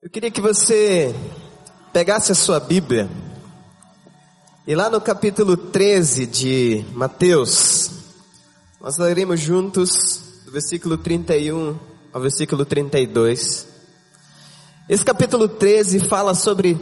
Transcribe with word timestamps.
Eu 0.00 0.08
queria 0.08 0.30
que 0.30 0.40
você 0.40 1.12
pegasse 1.92 2.30
a 2.30 2.34
sua 2.34 2.60
Bíblia 2.60 3.10
e 4.64 4.72
lá 4.72 4.88
no 4.88 5.00
capítulo 5.00 5.56
13 5.56 6.24
de 6.24 6.84
Mateus, 6.92 7.90
nós 8.80 8.96
leremos 8.96 9.40
juntos 9.40 10.20
do 10.44 10.52
versículo 10.52 10.96
31 10.98 11.76
ao 12.12 12.20
versículo 12.20 12.64
32. 12.64 13.66
Esse 14.88 15.04
capítulo 15.04 15.48
13 15.48 15.98
fala 15.98 16.32
sobre 16.32 16.78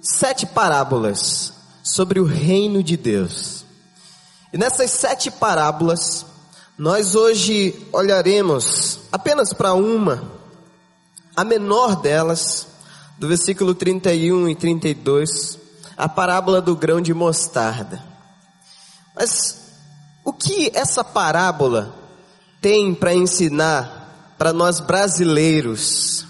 sete 0.00 0.46
parábolas 0.46 1.52
sobre 1.82 2.20
o 2.20 2.24
reino 2.24 2.80
de 2.80 2.96
Deus. 2.96 3.64
E 4.52 4.56
nessas 4.56 4.92
sete 4.92 5.32
parábolas, 5.32 6.24
nós 6.78 7.16
hoje 7.16 7.74
olharemos 7.92 9.00
apenas 9.10 9.52
para 9.52 9.74
uma 9.74 10.41
a 11.36 11.44
menor 11.44 11.96
delas, 11.96 12.66
do 13.18 13.28
versículo 13.28 13.74
31 13.74 14.48
e 14.48 14.54
32, 14.54 15.58
a 15.96 16.08
parábola 16.08 16.60
do 16.60 16.74
grão 16.76 17.00
de 17.00 17.14
mostarda. 17.14 18.02
Mas 19.14 19.62
o 20.24 20.32
que 20.32 20.70
essa 20.74 21.02
parábola 21.02 21.94
tem 22.60 22.94
para 22.94 23.14
ensinar 23.14 24.34
para 24.38 24.52
nós 24.52 24.80
brasileiros, 24.80 26.26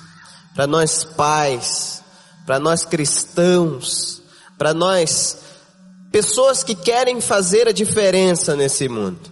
para 0.54 0.66
nós 0.66 1.04
pais, 1.04 2.02
para 2.44 2.58
nós 2.58 2.84
cristãos, 2.84 4.22
para 4.58 4.74
nós 4.74 5.38
pessoas 6.10 6.62
que 6.62 6.74
querem 6.74 7.20
fazer 7.20 7.68
a 7.68 7.72
diferença 7.72 8.54
nesse 8.54 8.88
mundo? 8.88 9.30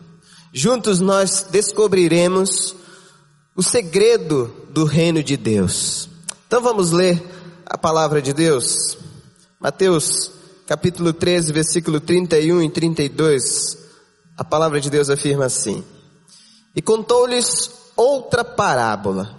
Juntos 0.53 1.01
nós 1.01 1.47
descobriremos 1.51 2.75
o 3.55 3.63
segredo 3.63 4.55
do 4.71 4.85
reino 4.85 5.23
de 5.23 5.37
Deus. 5.37 6.09
Então 6.47 6.63
vamos 6.63 6.91
ler 6.91 7.23
a 7.67 7.77
palavra 7.77 8.23
de 8.23 8.33
Deus. 8.33 8.97
Mateus 9.59 10.33
capítulo 10.67 11.13
13, 11.13 11.53
versículo 11.53 12.01
31 12.01 12.63
e 12.63 12.71
32. 12.71 13.79
A 14.37 14.45
palavra 14.45 14.81
de 14.81 14.89
Deus 14.89 15.11
afirma 15.11 15.47
assim: 15.47 15.85
E 16.75 16.81
contou-lhes 16.81 17.71
outra 17.97 18.45
parábola. 18.45 19.39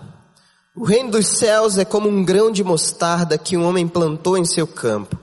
O 0.75 0.85
reino 0.85 1.11
dos 1.11 1.27
céus 1.27 1.77
é 1.77 1.85
como 1.85 2.07
um 2.07 2.23
grão 2.23 2.51
de 2.51 2.63
mostarda 2.63 3.37
que 3.37 3.57
um 3.57 3.65
homem 3.65 3.87
plantou 3.87 4.37
em 4.37 4.45
seu 4.45 4.65
campo. 4.65 5.17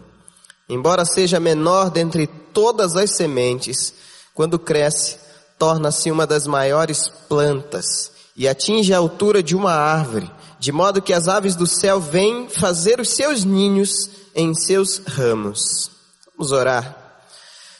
Embora 0.68 1.06
seja 1.06 1.40
menor 1.40 1.90
dentre 1.90 2.26
todas 2.26 2.96
as 2.96 3.12
sementes, 3.12 3.94
quando 4.34 4.58
cresce, 4.58 5.18
torna-se 5.58 6.10
uma 6.10 6.26
das 6.26 6.46
maiores 6.46 7.08
plantas 7.28 8.17
e 8.38 8.46
atinge 8.46 8.94
a 8.94 8.98
altura 8.98 9.42
de 9.42 9.56
uma 9.56 9.72
árvore, 9.72 10.30
de 10.60 10.70
modo 10.70 11.02
que 11.02 11.12
as 11.12 11.26
aves 11.26 11.56
do 11.56 11.66
céu 11.66 12.00
vêm 12.00 12.48
fazer 12.48 13.00
os 13.00 13.10
seus 13.10 13.44
ninhos 13.44 14.08
em 14.32 14.54
seus 14.54 14.98
ramos. 14.98 15.90
Vamos 16.36 16.52
orar. 16.52 16.96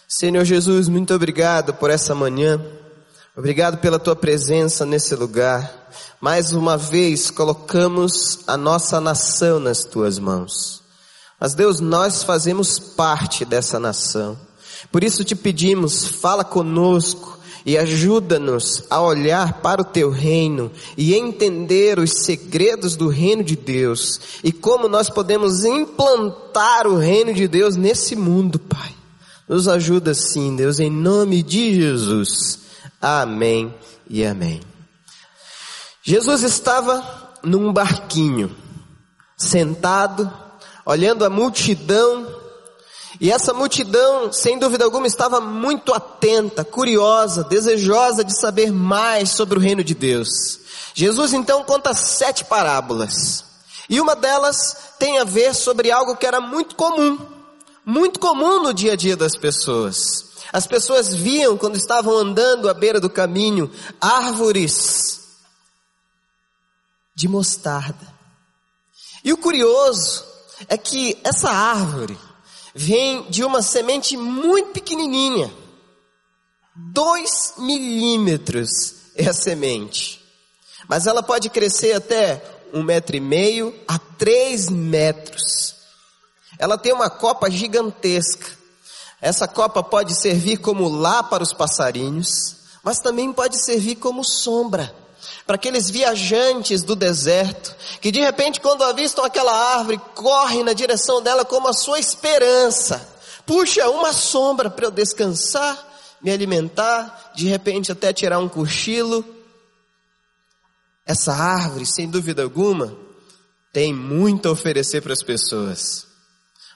Senhor 0.09 0.45
Jesus, 0.45 0.89
muito 0.89 1.15
obrigado 1.15 1.73
por 1.75 1.91
essa 1.91 2.13
manhã. 2.13 2.61
Obrigado 3.37 3.79
pela 3.79 4.01
tua 4.01 4.17
presença 4.17 4.85
nesse 4.85 5.15
lugar. 5.15 5.89
Mais 6.21 6.53
uma 6.53 6.77
vez 6.77 7.31
colocamos 7.31 8.41
a 8.49 8.57
nossa 8.57 9.01
nação 9.01 9.61
nas 9.61 9.85
tuas 9.85 10.19
mãos. 10.19 10.83
Mas 11.39 11.55
Deus, 11.55 11.79
nós 11.79 12.25
fazemos 12.25 12.81
parte 12.81 13.45
dessa 13.45 13.79
nação. 13.79 14.37
Por 14.91 15.05
isso 15.05 15.23
te 15.23 15.37
pedimos, 15.37 16.09
fala 16.09 16.43
conosco, 16.43 17.38
e 17.65 17.77
ajuda-nos 17.77 18.85
a 18.91 19.01
olhar 19.01 19.55
para 19.61 19.83
o 19.83 19.85
teu 19.85 20.11
reino 20.11 20.71
e 20.97 21.15
entender 21.15 21.99
os 21.99 22.25
segredos 22.25 22.97
do 22.97 23.09
reino 23.09 23.43
de 23.43 23.57
Deus 23.57 24.21
e 24.43 24.53
como 24.53 24.89
nós 24.89 25.11
podemos 25.11 25.65
implantar 25.65 26.87
o 26.87 26.97
reino 26.97 27.33
de 27.33 27.49
Deus 27.49 27.77
nesse 27.77 28.15
mundo, 28.17 28.59
Pai. 28.59 28.95
Nos 29.49 29.67
ajuda 29.67 30.13
sim, 30.13 30.57
Deus, 30.57 30.79
em 30.79 30.91
nome 30.91 31.43
de 31.43 31.75
Jesus. 31.75 32.59
Amém 33.01 33.75
e 34.09 34.25
amém. 34.25 34.61
Jesus 36.03 36.43
estava 36.43 37.35
num 37.43 37.73
barquinho, 37.73 38.55
sentado, 39.37 40.31
olhando 40.85 41.25
a 41.25 41.31
multidão 41.31 42.28
e 43.21 43.33
essa 43.33 43.53
multidão, 43.53 44.33
sem 44.33 44.59
dúvida 44.59 44.85
alguma, 44.85 45.07
estava 45.07 45.41
muito 45.41 45.93
atenta, 45.93 46.65
curiosa, 46.65 47.43
desejosa 47.43 48.23
de 48.23 48.39
saber 48.39 48.73
mais 48.73 49.31
sobre 49.31 49.59
o 49.59 49.61
reino 49.61 49.83
de 49.83 49.95
Deus. 49.95 50.61
Jesus 50.95 51.33
então 51.33 51.65
conta 51.65 51.93
sete 51.95 52.45
parábolas. 52.45 53.45
E 53.89 54.01
uma 54.01 54.15
delas 54.15 54.77
tem 54.99 55.19
a 55.19 55.25
ver 55.25 55.55
sobre 55.55 55.91
algo 55.91 56.17
que 56.17 56.27
era 56.27 56.41
muito 56.41 56.77
comum, 56.77 57.19
muito 57.85 58.21
comum 58.21 58.63
no 58.63 58.73
dia 58.73 58.93
a 58.93 58.97
dia 58.97 59.17
das 59.17 59.35
pessoas. 59.35 60.27
As 60.53 60.67
pessoas 60.67 61.15
viam 61.15 61.57
quando 61.57 61.77
estavam 61.77 62.17
andando 62.17 62.69
à 62.69 62.75
beira 62.75 63.01
do 63.01 63.11
caminho 63.11 63.71
árvores 64.01 65.21
de 67.15 67.27
mostarda. 67.27 68.07
E 69.25 69.33
o 69.33 69.37
curioso 69.37 70.25
é 70.69 70.79
que 70.79 71.19
essa 71.25 71.51
árvore, 71.51 72.19
vem 72.79 73.29
de 73.29 73.43
uma 73.43 73.61
semente 73.61 74.17
muito 74.17 74.71
pequenininha. 74.71 75.53
Dois 76.77 77.55
milímetros 77.59 78.95
é 79.17 79.29
a 79.29 79.33
semente. 79.33 80.23
Mas 80.89 81.09
ela 81.09 81.21
pode 81.21 81.51
crescer 81.51 81.95
até 81.95 82.41
um 82.73 82.85
metro 82.85 83.17
e 83.17 83.21
meio 83.21 83.75
a 83.89 83.99
três 83.99 84.69
metros. 84.69 85.75
Ela 86.57 86.79
tem 86.79 86.93
uma 86.93 87.11
copa 87.11 87.51
gigantesca. 87.51 88.47
Essa 89.21 89.49
copa 89.49 89.83
pode 89.83 90.15
servir 90.15 90.59
como 90.59 90.89
lá 90.89 91.21
para 91.25 91.43
os 91.43 91.53
passarinhos, 91.53 92.29
mas 92.85 93.01
também 93.01 93.33
pode 93.33 93.61
servir 93.61 93.97
como 93.97 94.23
sombra 94.23 94.95
para 95.49 95.57
aqueles 95.57 95.89
viajantes 95.89 96.83
do 96.83 96.95
deserto, 96.95 97.75
que 98.03 98.13
de 98.13 98.21
repente 98.21 98.61
quando 98.61 98.85
avistam 98.85 99.25
aquela 99.25 99.79
árvore, 99.79 99.99
correm 100.15 100.63
na 100.63 100.75
direção 100.75 101.23
dela 101.23 101.43
como 101.43 101.69
a 101.69 101.73
sua 101.73 101.99
esperança. 101.99 103.17
Puxa, 103.47 103.89
uma 103.89 104.13
sombra 104.13 104.69
para 104.69 104.85
eu 104.85 104.91
descansar, 104.91 105.83
me 106.21 106.31
alimentar, 106.31 107.33
de 107.35 107.47
repente 107.47 107.91
até 107.91 108.13
tirar 108.13 108.39
um 108.41 108.49
cochilo. 108.49 109.25
Essa 111.07 111.33
árvore, 111.33 111.87
sem 111.87 112.11
dúvida 112.11 112.43
alguma, 112.43 112.95
tem 113.73 113.95
muito 113.95 114.51
a 114.51 114.53
oferecer 114.53 115.01
para 115.01 115.15
as 115.15 115.23
pessoas. 115.23 116.07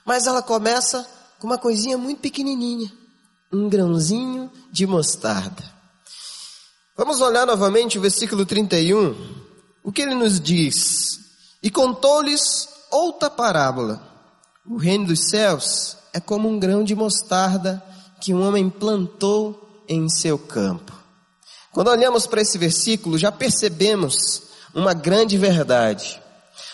Mas 0.03 0.27
ela 0.27 0.41
começa 0.41 1.07
com 1.39 1.47
uma 1.47 1.59
coisinha 1.59 1.99
muito 1.99 2.23
pequenininha, 2.23 2.91
um 3.53 3.69
grãozinho 3.69 4.51
de 4.71 4.87
mostarda. 4.87 5.72
Vamos 6.95 7.23
olhar 7.23 7.47
novamente 7.47 7.97
o 7.99 8.03
versículo 8.03 8.45
31. 8.45 9.17
O 9.83 9.91
que 9.91 10.03
ele 10.03 10.15
nos 10.15 10.39
diz? 10.39 11.21
E 11.63 11.71
contou-lhes 11.71 12.69
outra 12.91 13.31
parábola. 13.31 14.03
O 14.67 14.77
reino 14.77 15.07
dos 15.07 15.31
céus 15.31 15.97
é 16.13 16.21
como 16.21 16.51
um 16.51 16.59
grão 16.59 16.85
de 16.85 16.95
mostarda 16.95 17.83
que 18.21 18.35
um 18.35 18.47
homem 18.47 18.69
plantou 18.69 19.85
em 19.89 20.07
seu 20.11 20.39
campo. 20.39 20.93
Quando 21.73 21.89
olhamos 21.89 22.27
para 22.27 22.43
esse 22.43 22.59
versículo, 22.59 23.17
já 23.17 23.33
percebemos 23.33 24.43
uma 24.75 24.93
grande 24.93 25.39
verdade. 25.39 26.21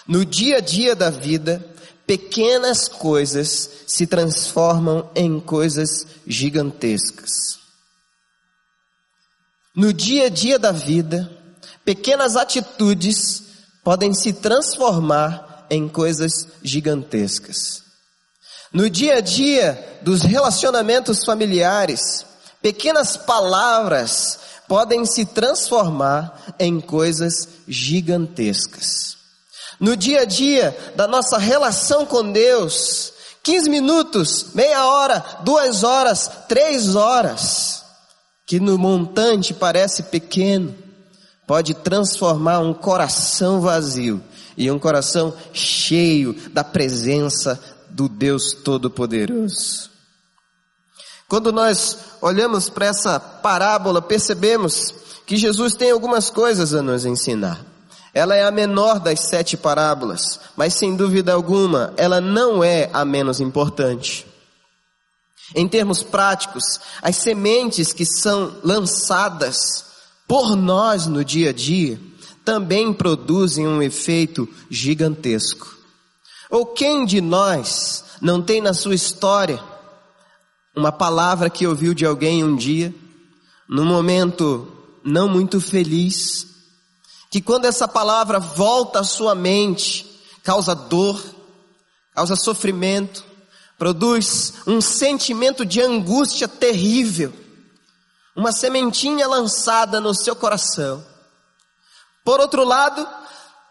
No 0.04 0.24
dia 0.24 0.56
a 0.56 0.60
dia 0.60 0.96
da 0.96 1.10
vida, 1.10 1.64
pequenas 2.04 2.88
coisas 2.88 3.70
se 3.86 4.04
transformam 4.04 5.08
em 5.14 5.38
coisas 5.38 6.04
gigantescas. 6.26 7.67
No 9.78 9.92
dia 9.92 10.26
a 10.26 10.28
dia 10.28 10.58
da 10.58 10.72
vida, 10.72 11.30
pequenas 11.84 12.34
atitudes 12.34 13.44
podem 13.84 14.12
se 14.12 14.32
transformar 14.32 15.66
em 15.70 15.88
coisas 15.88 16.48
gigantescas. 16.64 17.84
No 18.72 18.90
dia 18.90 19.18
a 19.18 19.20
dia 19.20 20.00
dos 20.02 20.22
relacionamentos 20.22 21.24
familiares, 21.24 22.26
pequenas 22.60 23.16
palavras 23.16 24.40
podem 24.66 25.06
se 25.06 25.24
transformar 25.24 26.56
em 26.58 26.80
coisas 26.80 27.46
gigantescas. 27.68 29.16
No 29.78 29.96
dia 29.96 30.22
a 30.22 30.24
dia 30.24 30.76
da 30.96 31.06
nossa 31.06 31.38
relação 31.38 32.04
com 32.04 32.32
Deus, 32.32 33.12
15 33.44 33.70
minutos, 33.70 34.46
meia 34.54 34.88
hora, 34.88 35.24
duas 35.44 35.84
horas, 35.84 36.28
três 36.48 36.96
horas, 36.96 37.84
que 38.48 38.58
no 38.58 38.78
montante 38.78 39.52
parece 39.52 40.04
pequeno, 40.04 40.74
pode 41.46 41.74
transformar 41.74 42.60
um 42.60 42.72
coração 42.72 43.60
vazio 43.60 44.22
e 44.56 44.70
um 44.70 44.78
coração 44.78 45.34
cheio 45.52 46.34
da 46.50 46.64
presença 46.64 47.60
do 47.90 48.08
Deus 48.08 48.54
Todo-Poderoso. 48.54 49.90
Quando 51.28 51.52
nós 51.52 51.98
olhamos 52.22 52.70
para 52.70 52.86
essa 52.86 53.20
parábola, 53.20 54.00
percebemos 54.00 54.94
que 55.26 55.36
Jesus 55.36 55.74
tem 55.74 55.90
algumas 55.90 56.30
coisas 56.30 56.72
a 56.72 56.80
nos 56.80 57.04
ensinar. 57.04 57.60
Ela 58.14 58.34
é 58.34 58.44
a 58.44 58.50
menor 58.50 58.98
das 58.98 59.20
sete 59.20 59.58
parábolas, 59.58 60.40
mas 60.56 60.72
sem 60.72 60.96
dúvida 60.96 61.34
alguma, 61.34 61.92
ela 61.98 62.18
não 62.18 62.64
é 62.64 62.88
a 62.94 63.04
menos 63.04 63.40
importante. 63.40 64.26
Em 65.54 65.66
termos 65.66 66.02
práticos, 66.02 66.80
as 67.00 67.16
sementes 67.16 67.92
que 67.92 68.04
são 68.04 68.56
lançadas 68.62 69.84
por 70.26 70.54
nós 70.54 71.06
no 71.06 71.24
dia 71.24 71.50
a 71.50 71.52
dia 71.52 71.98
também 72.44 72.92
produzem 72.92 73.66
um 73.66 73.82
efeito 73.82 74.48
gigantesco. 74.70 75.76
Ou 76.50 76.66
quem 76.66 77.04
de 77.04 77.20
nós 77.20 78.04
não 78.20 78.42
tem 78.42 78.60
na 78.60 78.72
sua 78.72 78.94
história 78.94 79.62
uma 80.74 80.92
palavra 80.92 81.50
que 81.50 81.66
ouviu 81.66 81.92
de 81.92 82.06
alguém 82.06 82.44
um 82.44 82.56
dia, 82.56 82.94
num 83.68 83.84
momento 83.84 84.66
não 85.04 85.28
muito 85.28 85.60
feliz, 85.60 86.46
que 87.30 87.40
quando 87.40 87.66
essa 87.66 87.86
palavra 87.86 88.38
volta 88.38 89.00
à 89.00 89.04
sua 89.04 89.34
mente, 89.34 90.06
causa 90.42 90.74
dor, 90.74 91.22
causa 92.14 92.36
sofrimento, 92.36 93.24
produz 93.78 94.54
um 94.66 94.80
sentimento 94.80 95.64
de 95.64 95.80
angústia 95.80 96.48
terrível, 96.48 97.32
uma 98.34 98.50
sementinha 98.50 99.26
lançada 99.28 100.00
no 100.00 100.12
seu 100.12 100.34
coração. 100.34 101.04
Por 102.24 102.40
outro 102.40 102.64
lado, 102.64 103.08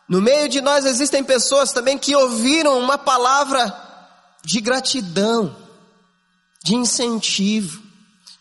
no 0.07 0.21
meio 0.21 0.47
de 0.47 0.61
nós 0.61 0.85
existem 0.85 1.23
pessoas 1.23 1.73
também 1.73 1.97
que 1.97 2.15
ouviram 2.15 2.79
uma 2.79 2.97
palavra 2.97 3.85
de 4.43 4.61
gratidão, 4.61 5.53
de 6.63 6.73
incentivo, 6.73 7.83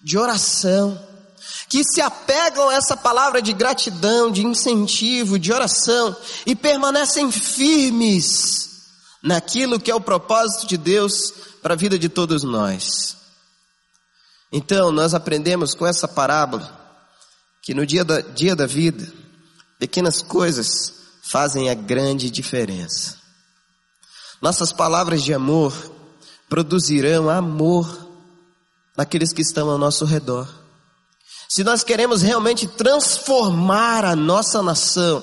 de 0.00 0.16
oração, 0.16 1.04
que 1.68 1.82
se 1.82 2.00
apegam 2.00 2.68
a 2.68 2.74
essa 2.74 2.96
palavra 2.96 3.42
de 3.42 3.52
gratidão, 3.52 4.30
de 4.30 4.46
incentivo, 4.46 5.36
de 5.36 5.52
oração 5.52 6.16
e 6.46 6.54
permanecem 6.54 7.30
firmes 7.32 8.65
naquilo 9.22 9.80
que 9.80 9.90
é 9.90 9.94
o 9.94 10.00
propósito 10.00 10.66
de 10.66 10.76
Deus 10.76 11.32
para 11.62 11.74
a 11.74 11.76
vida 11.76 11.98
de 11.98 12.08
todos 12.08 12.42
nós. 12.42 13.16
Então, 14.52 14.92
nós 14.92 15.14
aprendemos 15.14 15.74
com 15.74 15.86
essa 15.86 16.06
parábola 16.06 16.74
que 17.62 17.74
no 17.74 17.84
dia 17.84 18.04
da, 18.04 18.20
dia 18.20 18.54
da 18.54 18.66
vida, 18.66 19.12
pequenas 19.78 20.22
coisas 20.22 20.94
fazem 21.22 21.68
a 21.68 21.74
grande 21.74 22.30
diferença. 22.30 23.18
Nossas 24.40 24.72
palavras 24.72 25.22
de 25.22 25.34
amor 25.34 25.74
produzirão 26.48 27.28
amor 27.28 28.06
naqueles 28.96 29.32
que 29.32 29.42
estão 29.42 29.68
ao 29.68 29.78
nosso 29.78 30.04
redor. 30.04 30.48
Se 31.48 31.64
nós 31.64 31.82
queremos 31.82 32.22
realmente 32.22 32.66
transformar 32.66 34.04
a 34.04 34.16
nossa 34.16 34.62
nação, 34.62 35.22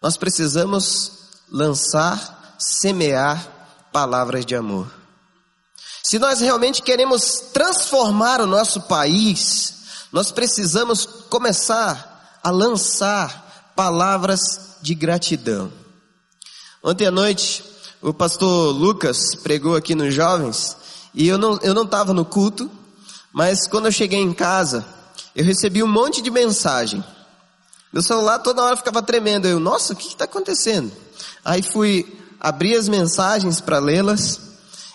nós 0.00 0.16
precisamos 0.16 1.12
lançar, 1.50 2.41
semear 2.62 3.46
palavras 3.92 4.46
de 4.46 4.54
amor. 4.54 4.88
Se 6.02 6.18
nós 6.18 6.40
realmente 6.40 6.82
queremos 6.82 7.40
transformar 7.52 8.40
o 8.40 8.46
nosso 8.46 8.82
país, 8.82 9.74
nós 10.12 10.30
precisamos 10.30 11.06
começar 11.28 12.38
a 12.42 12.50
lançar 12.50 13.72
palavras 13.74 14.40
de 14.80 14.94
gratidão. 14.94 15.72
Ontem 16.82 17.06
à 17.06 17.10
noite, 17.10 17.64
o 18.00 18.12
pastor 18.12 18.72
Lucas 18.74 19.34
pregou 19.42 19.76
aqui 19.76 19.94
nos 19.94 20.12
jovens, 20.12 20.76
e 21.14 21.28
eu 21.28 21.38
não, 21.38 21.58
eu 21.62 21.72
não 21.72 21.84
estava 21.84 22.12
no 22.12 22.24
culto, 22.24 22.70
mas 23.32 23.66
quando 23.68 23.86
eu 23.86 23.92
cheguei 23.92 24.18
em 24.18 24.32
casa, 24.32 24.84
eu 25.34 25.44
recebi 25.44 25.82
um 25.82 25.88
monte 25.88 26.20
de 26.20 26.30
mensagem. 26.30 27.02
Meu 27.92 28.02
celular 28.02 28.38
toda 28.38 28.62
hora 28.62 28.76
ficava 28.76 29.02
tremendo. 29.02 29.46
Eu, 29.46 29.60
nossa, 29.60 29.92
o 29.92 29.96
que 29.96 30.08
está 30.08 30.24
acontecendo? 30.24 30.90
Aí 31.44 31.62
fui 31.62 32.21
abrir 32.42 32.76
as 32.76 32.88
mensagens 32.88 33.60
para 33.60 33.78
lê-las. 33.78 34.40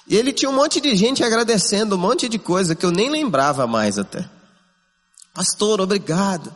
E 0.06 0.18
ele 0.18 0.34
tinha 0.34 0.52
um 0.52 0.56
monte 0.56 0.82
de 0.82 0.96
gente 0.98 1.24
agradecendo, 1.24 1.96
um 1.96 2.00
monte 2.00 2.28
de 2.28 2.38
coisa 2.38 2.76
que 2.76 2.86
eu 2.86 2.92
nem 2.92 3.10
lembrava 3.10 3.66
mais 3.66 3.98
até. 3.98 4.30
Pastor, 5.34 5.80
obrigado. 5.80 6.54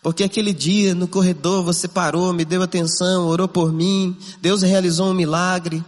Porque 0.00 0.22
aquele 0.22 0.52
dia 0.52 0.94
no 0.94 1.08
corredor 1.08 1.64
você 1.64 1.88
parou, 1.88 2.32
me 2.32 2.44
deu 2.44 2.62
atenção, 2.62 3.26
orou 3.26 3.48
por 3.48 3.72
mim, 3.72 4.16
Deus 4.40 4.62
realizou 4.62 5.10
um 5.10 5.14
milagre. 5.14 5.84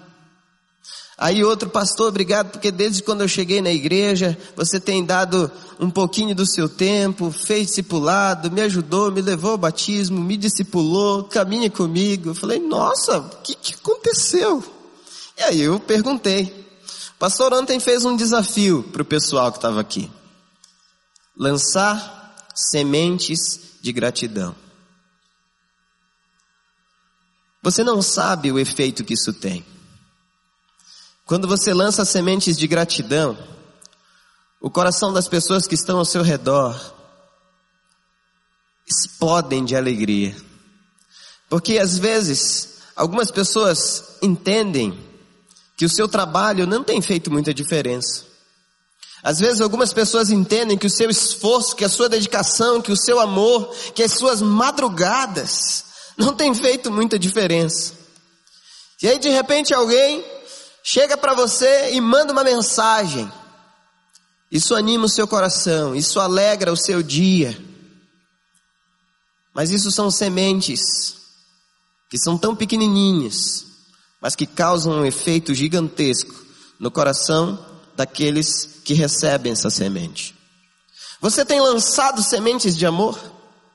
Aí 1.20 1.44
outro 1.44 1.68
pastor, 1.68 2.08
obrigado, 2.08 2.50
porque 2.50 2.70
desde 2.70 3.02
quando 3.02 3.20
eu 3.20 3.28
cheguei 3.28 3.60
na 3.60 3.70
igreja, 3.70 4.38
você 4.56 4.80
tem 4.80 5.04
dado 5.04 5.52
um 5.78 5.90
pouquinho 5.90 6.34
do 6.34 6.46
seu 6.46 6.66
tempo, 6.66 7.30
fez 7.30 7.66
discipulado, 7.66 8.50
me 8.50 8.62
ajudou, 8.62 9.12
me 9.12 9.20
levou 9.20 9.50
ao 9.50 9.58
batismo, 9.58 10.18
me 10.18 10.34
discipulou, 10.38 11.24
caminha 11.24 11.68
comigo. 11.68 12.30
Eu 12.30 12.34
falei, 12.34 12.58
nossa, 12.58 13.18
o 13.18 13.28
que, 13.42 13.54
que 13.54 13.74
aconteceu? 13.74 14.64
E 15.36 15.42
aí 15.42 15.60
eu 15.60 15.78
perguntei. 15.78 16.44
O 17.16 17.18
pastor 17.18 17.52
ontem 17.52 17.78
fez 17.78 18.06
um 18.06 18.16
desafio 18.16 18.82
para 18.84 19.02
o 19.02 19.04
pessoal 19.04 19.52
que 19.52 19.58
estava 19.58 19.78
aqui. 19.78 20.10
Lançar 21.36 22.34
sementes 22.54 23.60
de 23.82 23.92
gratidão. 23.92 24.56
Você 27.62 27.84
não 27.84 28.00
sabe 28.00 28.50
o 28.50 28.58
efeito 28.58 29.04
que 29.04 29.12
isso 29.12 29.34
tem. 29.34 29.62
Quando 31.30 31.46
você 31.46 31.72
lança 31.72 32.04
sementes 32.04 32.58
de 32.58 32.66
gratidão, 32.66 33.38
o 34.60 34.68
coração 34.68 35.12
das 35.12 35.28
pessoas 35.28 35.64
que 35.64 35.76
estão 35.76 35.98
ao 35.98 36.04
seu 36.04 36.24
redor 36.24 36.92
explodem 38.84 39.64
de 39.64 39.76
alegria. 39.76 40.34
Porque 41.48 41.78
às 41.78 41.96
vezes 41.96 42.80
algumas 42.96 43.30
pessoas 43.30 44.16
entendem 44.20 44.98
que 45.76 45.84
o 45.84 45.88
seu 45.88 46.08
trabalho 46.08 46.66
não 46.66 46.82
tem 46.82 47.00
feito 47.00 47.30
muita 47.30 47.54
diferença. 47.54 48.24
Às 49.22 49.38
vezes 49.38 49.60
algumas 49.60 49.92
pessoas 49.92 50.30
entendem 50.30 50.76
que 50.76 50.88
o 50.88 50.90
seu 50.90 51.08
esforço, 51.08 51.76
que 51.76 51.84
a 51.84 51.88
sua 51.88 52.08
dedicação, 52.08 52.82
que 52.82 52.90
o 52.90 52.96
seu 52.96 53.20
amor, 53.20 53.72
que 53.94 54.02
as 54.02 54.14
suas 54.14 54.42
madrugadas 54.42 55.84
não 56.18 56.34
tem 56.34 56.52
feito 56.52 56.90
muita 56.90 57.16
diferença. 57.16 57.92
E 59.00 59.06
aí 59.06 59.20
de 59.20 59.28
repente 59.28 59.72
alguém 59.72 60.39
chega 60.82 61.16
para 61.16 61.34
você 61.34 61.92
e 61.92 62.00
manda 62.00 62.32
uma 62.32 62.44
mensagem. 62.44 63.30
Isso 64.50 64.74
anima 64.74 65.06
o 65.06 65.08
seu 65.08 65.28
coração, 65.28 65.94
isso 65.94 66.18
alegra 66.18 66.72
o 66.72 66.76
seu 66.76 67.02
dia. 67.02 67.56
Mas 69.54 69.70
isso 69.70 69.90
são 69.90 70.10
sementes 70.10 71.16
que 72.08 72.18
são 72.18 72.36
tão 72.36 72.56
pequenininhas, 72.56 73.66
mas 74.20 74.34
que 74.34 74.46
causam 74.46 75.00
um 75.00 75.06
efeito 75.06 75.54
gigantesco 75.54 76.34
no 76.78 76.90
coração 76.90 77.64
daqueles 77.94 78.80
que 78.84 78.94
recebem 78.94 79.52
essa 79.52 79.70
semente. 79.70 80.34
Você 81.20 81.44
tem 81.44 81.60
lançado 81.60 82.22
sementes 82.22 82.76
de 82.76 82.86
amor 82.86 83.18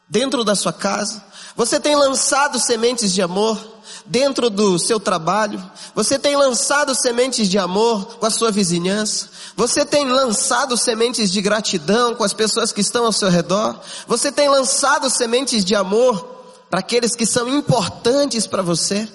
dentro 0.07 0.43
da 0.43 0.55
sua 0.55 0.73
casa? 0.73 1.23
Você 1.55 1.79
tem 1.79 1.95
lançado 1.95 2.59
sementes 2.59 3.13
de 3.13 3.21
amor 3.21 3.57
dentro 4.05 4.49
do 4.49 4.77
seu 4.77 4.99
trabalho? 4.99 5.63
Você 5.93 6.19
tem 6.19 6.35
lançado 6.35 6.93
sementes 6.93 7.47
de 7.47 7.57
amor 7.57 8.17
com 8.17 8.25
a 8.25 8.29
sua 8.29 8.51
vizinhança? 8.51 9.29
Você 9.55 9.85
tem 9.85 10.09
lançado 10.09 10.75
sementes 10.75 11.31
de 11.31 11.41
gratidão 11.41 12.13
com 12.13 12.23
as 12.23 12.33
pessoas 12.33 12.71
que 12.71 12.81
estão 12.81 13.05
ao 13.05 13.11
seu 13.11 13.29
redor? 13.29 13.79
Você 14.07 14.31
tem 14.31 14.49
lançado 14.49 15.09
sementes 15.09 15.63
de 15.63 15.75
amor 15.75 16.21
para 16.69 16.79
aqueles 16.81 17.15
que 17.15 17.25
são 17.25 17.47
importantes 17.47 18.45
para 18.45 18.61
você? 18.61 19.07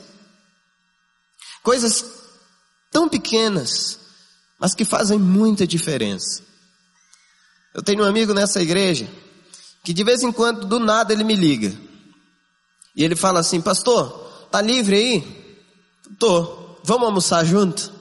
Coisas 1.62 2.04
tão 2.90 3.06
pequenas, 3.08 3.98
mas 4.58 4.74
que 4.74 4.84
fazem 4.84 5.18
muita 5.18 5.66
diferença. 5.66 6.42
Eu 7.74 7.82
tenho 7.82 8.02
um 8.02 8.06
amigo 8.06 8.32
nessa 8.32 8.60
igreja 8.62 9.08
que 9.82 9.92
de 9.92 10.04
vez 10.04 10.22
em 10.22 10.32
quando, 10.32 10.66
do 10.66 10.78
nada, 10.78 11.12
ele 11.12 11.24
me 11.24 11.34
liga. 11.34 11.76
E 12.94 13.04
ele 13.04 13.16
fala 13.16 13.40
assim, 13.40 13.60
pastor, 13.60 14.10
tá 14.50 14.60
livre 14.60 14.96
aí? 14.96 15.56
Tô. 16.18 16.78
Vamos 16.84 17.06
almoçar 17.06 17.44
junto? 17.44 17.92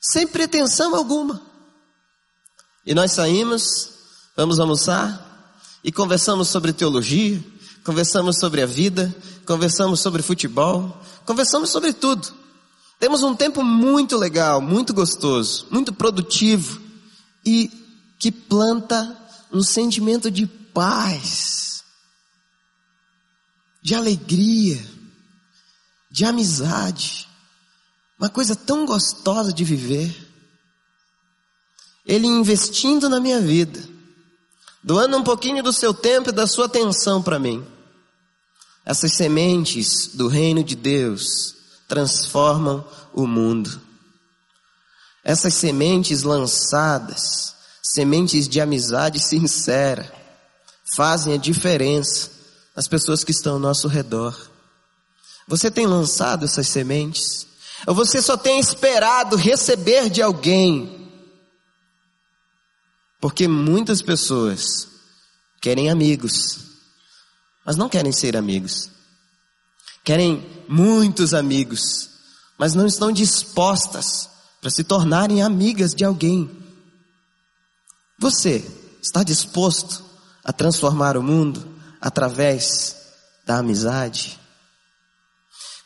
Sem 0.00 0.26
pretensão 0.26 0.94
alguma. 0.94 1.40
E 2.84 2.94
nós 2.94 3.12
saímos, 3.12 3.90
vamos 4.36 4.60
almoçar 4.60 5.24
e 5.82 5.90
conversamos 5.90 6.48
sobre 6.48 6.72
teologia, 6.72 7.42
conversamos 7.82 8.38
sobre 8.38 8.60
a 8.62 8.66
vida, 8.66 9.14
conversamos 9.46 10.00
sobre 10.00 10.22
futebol, 10.22 11.00
conversamos 11.24 11.70
sobre 11.70 11.92
tudo. 11.92 12.28
Temos 12.98 13.22
um 13.22 13.34
tempo 13.34 13.62
muito 13.62 14.16
legal, 14.16 14.60
muito 14.60 14.92
gostoso, 14.92 15.66
muito 15.70 15.92
produtivo 15.92 16.80
e 17.44 17.70
que 18.18 18.30
planta 18.30 19.23
um 19.52 19.62
sentimento 19.62 20.30
de 20.30 20.46
paz 20.46 21.64
de 23.84 23.94
alegria, 23.94 24.82
de 26.10 26.24
amizade, 26.24 27.28
uma 28.18 28.30
coisa 28.30 28.56
tão 28.56 28.86
gostosa 28.86 29.52
de 29.52 29.62
viver. 29.62 30.32
Ele 32.06 32.26
investindo 32.26 33.10
na 33.10 33.20
minha 33.20 33.42
vida, 33.42 33.78
doando 34.82 35.18
um 35.18 35.22
pouquinho 35.22 35.62
do 35.62 35.70
seu 35.70 35.92
tempo 35.92 36.30
e 36.30 36.32
da 36.32 36.46
sua 36.46 36.64
atenção 36.64 37.22
para 37.22 37.38
mim. 37.38 37.62
Essas 38.86 39.12
sementes 39.12 40.08
do 40.14 40.28
reino 40.28 40.64
de 40.64 40.74
Deus 40.74 41.54
transformam 41.86 42.86
o 43.12 43.26
mundo. 43.26 43.82
Essas 45.22 45.52
sementes 45.54 46.22
lançadas, 46.22 47.53
sementes 47.94 48.48
de 48.48 48.60
amizade 48.60 49.20
sincera, 49.20 50.12
fazem 50.96 51.34
a 51.34 51.36
diferença 51.36 52.28
nas 52.74 52.88
pessoas 52.88 53.22
que 53.22 53.30
estão 53.30 53.54
ao 53.54 53.60
nosso 53.60 53.86
redor. 53.86 54.50
Você 55.46 55.70
tem 55.70 55.86
lançado 55.86 56.44
essas 56.44 56.66
sementes? 56.66 57.46
Ou 57.86 57.94
você 57.94 58.20
só 58.20 58.36
tem 58.36 58.58
esperado 58.58 59.36
receber 59.36 60.10
de 60.10 60.20
alguém? 60.20 61.08
Porque 63.20 63.46
muitas 63.46 64.02
pessoas 64.02 64.88
querem 65.60 65.88
amigos, 65.88 66.58
mas 67.64 67.76
não 67.76 67.88
querem 67.88 68.10
ser 68.10 68.36
amigos. 68.36 68.90
Querem 70.02 70.44
muitos 70.68 71.32
amigos, 71.32 72.10
mas 72.58 72.74
não 72.74 72.86
estão 72.86 73.12
dispostas 73.12 74.28
para 74.60 74.70
se 74.70 74.82
tornarem 74.82 75.44
amigas 75.44 75.94
de 75.94 76.04
alguém. 76.04 76.63
Você 78.18 78.64
está 79.02 79.22
disposto 79.22 80.04
a 80.44 80.52
transformar 80.52 81.16
o 81.16 81.22
mundo 81.22 81.76
através 82.00 82.96
da 83.44 83.58
amizade? 83.58 84.38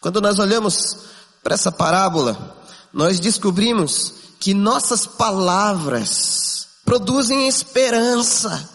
Quando 0.01 0.21
nós 0.21 0.39
olhamos 0.39 0.97
para 1.43 1.55
essa 1.55 1.73
parábola, 1.73 2.57
nós 2.93 3.19
descobrimos 3.19 4.15
que 4.39 4.55
nossas 4.55 5.07
palavras 5.07 6.69
produzem 6.85 7.49
esperança 7.49 8.69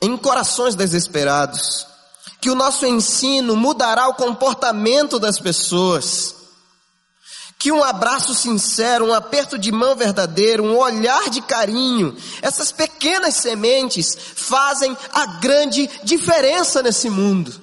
em 0.00 0.16
corações 0.16 0.74
desesperados, 0.74 1.86
que 2.40 2.50
o 2.50 2.54
nosso 2.54 2.84
ensino 2.84 3.56
mudará 3.56 4.08
o 4.08 4.14
comportamento 4.14 5.18
das 5.18 5.38
pessoas, 5.38 6.34
que 7.64 7.72
um 7.72 7.82
abraço 7.82 8.34
sincero, 8.34 9.06
um 9.06 9.14
aperto 9.14 9.58
de 9.58 9.72
mão 9.72 9.96
verdadeiro, 9.96 10.62
um 10.62 10.76
olhar 10.76 11.30
de 11.30 11.40
carinho, 11.40 12.14
essas 12.42 12.70
pequenas 12.70 13.36
sementes 13.36 14.14
fazem 14.14 14.94
a 15.10 15.24
grande 15.24 15.88
diferença 16.02 16.82
nesse 16.82 17.08
mundo. 17.08 17.58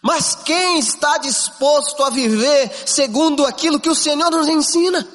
Mas 0.00 0.34
quem 0.34 0.78
está 0.78 1.18
disposto 1.18 2.02
a 2.04 2.08
viver 2.08 2.72
segundo 2.86 3.44
aquilo 3.44 3.78
que 3.78 3.90
o 3.90 3.94
Senhor 3.94 4.30
nos 4.30 4.48
ensina? 4.48 5.06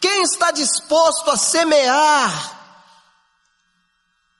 Quem 0.00 0.22
está 0.22 0.52
disposto 0.52 1.28
a 1.28 1.36
semear 1.36 2.56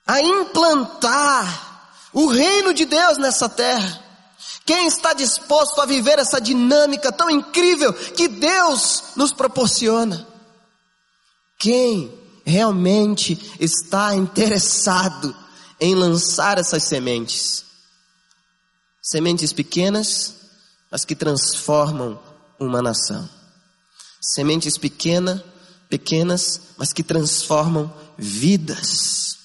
a 0.07 0.21
implantar 0.21 1.91
o 2.13 2.29
reino 2.29 2.73
de 2.73 2.85
Deus 2.85 3.19
nessa 3.19 3.49
terra. 3.49 4.10
Quem 4.71 4.87
está 4.87 5.13
disposto 5.13 5.81
a 5.81 5.85
viver 5.85 6.21
essa 6.21 6.41
dinâmica 6.41 7.11
tão 7.11 7.29
incrível 7.29 7.93
que 7.93 8.29
Deus 8.29 9.03
nos 9.17 9.33
proporciona? 9.33 10.25
Quem 11.59 12.17
realmente 12.47 13.57
está 13.59 14.15
interessado 14.15 15.35
em 15.81 15.97
lançar 15.97 16.57
essas 16.57 16.85
sementes? 16.85 17.65
Sementes 19.03 19.53
pequenas, 19.53 20.37
mas 20.89 21.05
que 21.05 21.17
transformam 21.17 22.23
uma 22.57 22.81
nação. 22.81 23.29
Sementes 24.21 24.79
pequenas, 24.79 25.43
pequenas, 25.89 26.61
mas 26.77 26.93
que 26.93 27.03
transformam 27.03 27.93
vidas. 28.17 29.37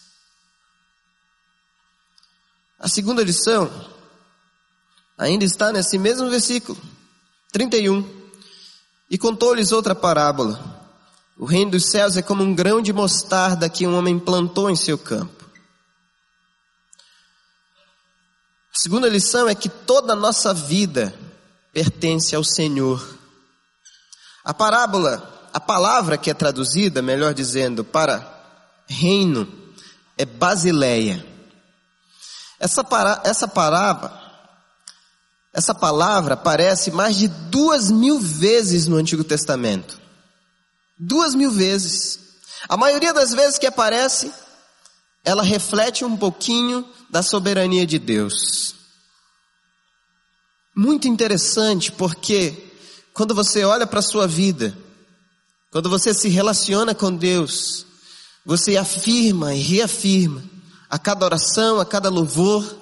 A 2.77 2.88
segunda 2.88 3.24
lição 3.24 3.95
ainda 5.17 5.45
está 5.45 5.72
nesse 5.72 5.98
mesmo 5.98 6.29
versículo, 6.29 6.79
31. 7.51 8.07
E 9.10 9.17
contou-lhes 9.17 9.72
outra 9.72 9.95
parábola. 9.95 10.75
O 11.38 11.45
reino 11.45 11.72
dos 11.72 11.86
céus 11.88 12.15
é 12.15 12.22
como 12.22 12.43
um 12.43 12.55
grão 12.55 12.81
de 12.81 12.93
mostarda 12.93 13.69
que 13.69 13.86
um 13.86 13.98
homem 13.98 14.17
plantou 14.17 14.69
em 14.69 14.75
seu 14.75 14.98
campo. 14.98 15.45
A 18.74 18.77
segunda 18.77 19.07
lição 19.07 19.48
é 19.48 19.55
que 19.55 19.69
toda 19.69 20.13
a 20.13 20.15
nossa 20.15 20.53
vida 20.53 21.13
pertence 21.74 22.36
ao 22.36 22.43
Senhor. 22.43 23.17
A 24.43 24.53
parábola, 24.53 25.50
a 25.53 25.60
palavra 25.60 26.17
que 26.17 26.29
é 26.29 26.34
traduzida, 26.34 27.01
melhor 27.01 27.34
dizendo, 27.34 27.84
para 27.84 28.34
reino, 28.88 29.48
é 30.17 30.25
basileia. 30.25 31.25
Essa, 32.60 32.84
para, 32.84 33.22
essa 33.25 33.48
parábola, 33.48 34.25
essa 35.55 35.74
palavra 35.74 36.33
aparece 36.33 36.91
mais 36.91 37.15
de 37.15 37.29
duas 37.29 37.89
mil 37.89 38.19
vezes 38.19 38.88
no 38.88 38.97
Antigo 38.97 39.24
Testamento. 39.24 40.01
Duas 41.00 41.33
mil 41.33 41.50
vezes. 41.50 42.19
A 42.67 42.75
maioria 42.75 43.13
das 43.13 43.31
vezes 43.31 43.57
que 43.57 43.65
aparece, 43.65 44.33
ela 45.24 45.41
reflete 45.41 46.03
um 46.03 46.17
pouquinho 46.17 46.85
da 47.09 47.24
soberania 47.24 47.88
de 47.88 47.97
Deus. 47.97 48.75
Muito 50.75 51.07
interessante 51.07 51.89
porque 51.89 52.74
quando 53.13 53.33
você 53.33 53.63
olha 53.63 53.88
para 53.88 54.00
a 54.00 54.03
sua 54.03 54.27
vida, 54.27 54.77
quando 55.71 55.89
você 55.89 56.13
se 56.13 56.27
relaciona 56.27 56.93
com 56.93 57.15
Deus, 57.15 57.85
você 58.45 58.75
afirma 58.75 59.55
e 59.55 59.62
reafirma 59.62 60.43
a 60.89 61.00
cada 61.00 61.25
oração, 61.25 61.79
a 61.79 61.85
cada 61.85 62.09
louvor, 62.09 62.75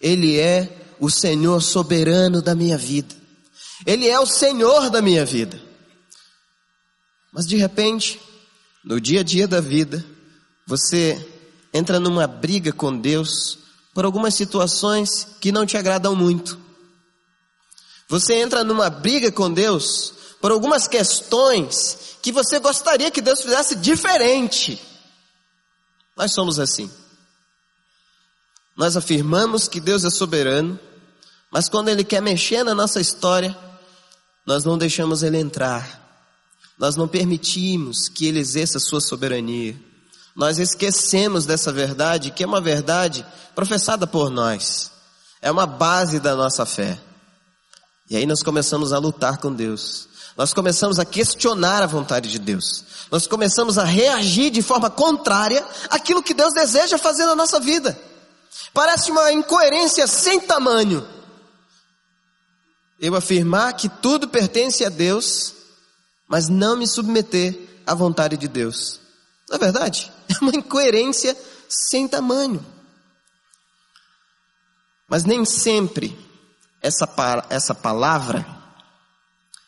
Ele 0.00 0.38
é 0.38 0.83
o 0.98 1.10
Senhor 1.10 1.60
soberano 1.60 2.40
da 2.40 2.54
minha 2.54 2.78
vida. 2.78 3.14
Ele 3.86 4.08
é 4.08 4.18
o 4.18 4.26
Senhor 4.26 4.90
da 4.90 5.02
minha 5.02 5.24
vida. 5.24 5.60
Mas 7.32 7.46
de 7.46 7.56
repente, 7.56 8.20
no 8.84 9.00
dia 9.00 9.20
a 9.20 9.24
dia 9.24 9.48
da 9.48 9.60
vida, 9.60 10.04
você 10.66 11.28
entra 11.72 11.98
numa 11.98 12.26
briga 12.26 12.72
com 12.72 12.96
Deus 12.96 13.58
por 13.92 14.04
algumas 14.04 14.34
situações 14.34 15.26
que 15.40 15.52
não 15.52 15.66
te 15.66 15.76
agradam 15.76 16.14
muito. 16.14 16.58
Você 18.08 18.34
entra 18.34 18.62
numa 18.62 18.88
briga 18.88 19.32
com 19.32 19.52
Deus 19.52 20.14
por 20.40 20.52
algumas 20.52 20.86
questões 20.86 22.16
que 22.22 22.30
você 22.30 22.58
gostaria 22.58 23.10
que 23.10 23.20
Deus 23.20 23.40
fizesse 23.40 23.74
diferente. 23.76 24.80
Nós 26.16 26.32
somos 26.32 26.58
assim. 26.58 26.90
Nós 28.76 28.96
afirmamos 28.96 29.68
que 29.68 29.80
Deus 29.80 30.04
é 30.04 30.10
soberano, 30.10 30.78
mas 31.54 31.68
quando 31.68 31.88
Ele 31.88 32.02
quer 32.02 32.20
mexer 32.20 32.64
na 32.64 32.74
nossa 32.74 33.00
história, 33.00 33.56
nós 34.44 34.64
não 34.64 34.76
deixamos 34.76 35.22
Ele 35.22 35.38
entrar. 35.38 36.02
Nós 36.76 36.96
não 36.96 37.06
permitimos 37.06 38.08
que 38.08 38.26
Ele 38.26 38.40
exerça 38.40 38.78
a 38.78 38.80
sua 38.80 39.00
soberania. 39.00 39.80
Nós 40.34 40.58
esquecemos 40.58 41.46
dessa 41.46 41.72
verdade, 41.72 42.32
que 42.32 42.42
é 42.42 42.46
uma 42.46 42.60
verdade 42.60 43.24
professada 43.54 44.04
por 44.04 44.30
nós. 44.30 44.90
É 45.40 45.48
uma 45.48 45.64
base 45.64 46.18
da 46.18 46.34
nossa 46.34 46.66
fé. 46.66 47.00
E 48.10 48.16
aí 48.16 48.26
nós 48.26 48.42
começamos 48.42 48.92
a 48.92 48.98
lutar 48.98 49.38
com 49.38 49.52
Deus. 49.52 50.08
Nós 50.36 50.52
começamos 50.52 50.98
a 50.98 51.04
questionar 51.04 51.84
a 51.84 51.86
vontade 51.86 52.32
de 52.32 52.40
Deus. 52.40 52.82
Nós 53.12 53.28
começamos 53.28 53.78
a 53.78 53.84
reagir 53.84 54.50
de 54.50 54.60
forma 54.60 54.90
contrária 54.90 55.64
àquilo 55.88 56.20
que 56.20 56.34
Deus 56.34 56.52
deseja 56.52 56.98
fazer 56.98 57.26
na 57.26 57.36
nossa 57.36 57.60
vida. 57.60 57.96
Parece 58.72 59.12
uma 59.12 59.30
incoerência 59.30 60.08
sem 60.08 60.40
tamanho. 60.40 61.14
Eu 62.98 63.14
afirmar 63.14 63.74
que 63.74 63.88
tudo 63.88 64.28
pertence 64.28 64.84
a 64.84 64.88
Deus, 64.88 65.54
mas 66.28 66.48
não 66.48 66.76
me 66.76 66.86
submeter 66.86 67.58
à 67.86 67.94
vontade 67.94 68.36
de 68.36 68.48
Deus. 68.48 69.00
Não 69.48 69.56
é 69.56 69.58
verdade? 69.58 70.12
É 70.26 70.42
uma 70.42 70.56
incoerência 70.56 71.36
sem 71.68 72.08
tamanho. 72.08 72.64
Mas 75.06 75.24
nem 75.24 75.44
sempre 75.44 76.18
essa, 76.80 77.06
essa 77.50 77.74
palavra 77.74 78.44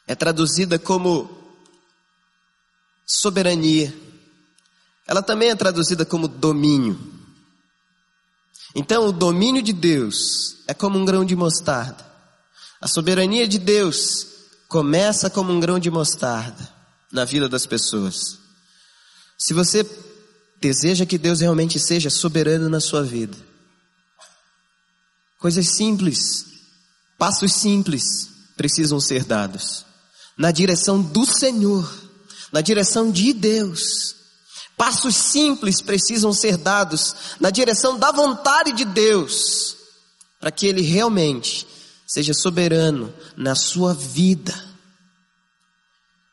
é 0.06 0.14
traduzida 0.14 0.78
como 0.78 1.30
soberania. 3.06 3.94
Ela 5.06 5.22
também 5.22 5.50
é 5.50 5.54
traduzida 5.54 6.04
como 6.04 6.26
domínio. 6.26 6.98
Então, 8.74 9.06
o 9.06 9.12
domínio 9.12 9.62
de 9.62 9.72
Deus 9.72 10.58
é 10.66 10.74
como 10.74 10.98
um 10.98 11.04
grão 11.04 11.24
de 11.24 11.36
mostarda. 11.36 12.05
A 12.86 12.88
soberania 12.88 13.48
de 13.48 13.58
Deus 13.58 14.28
começa 14.68 15.28
como 15.28 15.52
um 15.52 15.58
grão 15.58 15.76
de 15.76 15.90
mostarda 15.90 16.72
na 17.10 17.24
vida 17.24 17.48
das 17.48 17.66
pessoas. 17.66 18.38
Se 19.36 19.52
você 19.52 19.84
deseja 20.60 21.04
que 21.04 21.18
Deus 21.18 21.40
realmente 21.40 21.80
seja 21.80 22.08
soberano 22.08 22.68
na 22.68 22.78
sua 22.78 23.02
vida, 23.02 23.36
coisas 25.36 25.66
simples, 25.66 26.46
passos 27.18 27.54
simples 27.54 28.04
precisam 28.56 29.00
ser 29.00 29.24
dados 29.24 29.84
na 30.38 30.52
direção 30.52 31.02
do 31.02 31.26
Senhor, 31.26 31.92
na 32.52 32.60
direção 32.60 33.10
de 33.10 33.32
Deus. 33.32 34.14
Passos 34.76 35.16
simples 35.16 35.82
precisam 35.82 36.32
ser 36.32 36.56
dados 36.56 37.16
na 37.40 37.50
direção 37.50 37.98
da 37.98 38.12
vontade 38.12 38.70
de 38.70 38.84
Deus. 38.84 39.74
para 40.38 40.52
que 40.52 40.68
Ele 40.68 40.82
realmente 40.82 41.66
seja 42.06 42.32
soberano 42.32 43.12
na 43.36 43.54
sua 43.54 43.92
vida. 43.92 44.54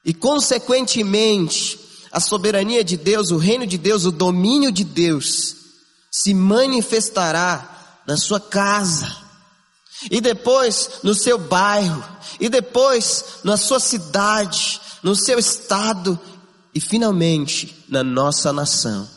E, 0.06 0.14
consequentemente, 0.14 1.80
a 2.12 2.20
soberania 2.20 2.84
de 2.84 2.96
Deus, 2.96 3.32
o 3.32 3.38
reino 3.38 3.66
de 3.66 3.78
Deus, 3.78 4.06
o 4.06 4.12
domínio 4.12 4.72
de 4.72 4.84
Deus, 4.84 5.56
se 6.12 6.34
manifestará 6.34 8.02
na 8.06 8.18
sua 8.18 8.40
casa, 8.40 9.24
e 10.12 10.22
depois 10.22 11.00
no 11.02 11.16
seu 11.16 11.38
bairro, 11.38 12.04
e 12.40 12.50
depois 12.50 13.40
na 13.44 13.58
sua 13.58 13.80
cidade, 13.80 14.80
no 15.02 15.16
seu 15.16 15.40
estado, 15.40 16.20
e 16.76 16.82
finalmente 16.82 17.84
na 17.88 18.04
nossa 18.04 18.52
nação. 18.52 19.10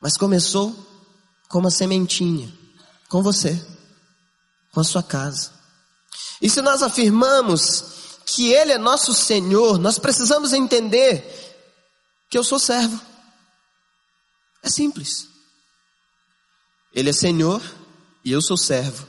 Mas 0.00 0.16
começou 0.16 0.74
com 1.48 1.58
uma 1.58 1.70
sementinha, 1.70 2.50
com 3.08 3.22
você, 3.22 3.60
com 4.72 4.80
a 4.80 4.84
sua 4.84 5.02
casa. 5.02 5.52
E 6.40 6.48
se 6.48 6.62
nós 6.62 6.82
afirmamos 6.82 7.84
que 8.24 8.52
Ele 8.52 8.72
é 8.72 8.78
nosso 8.78 9.12
Senhor, 9.12 9.78
nós 9.78 9.98
precisamos 9.98 10.52
entender 10.52 11.24
que 12.28 12.38
eu 12.38 12.44
sou 12.44 12.58
servo. 12.58 13.00
É 14.62 14.70
simples. 14.70 15.28
Ele 16.94 17.10
é 17.10 17.12
Senhor 17.12 17.62
e 18.24 18.32
eu 18.32 18.40
sou 18.40 18.56
servo. 18.56 19.06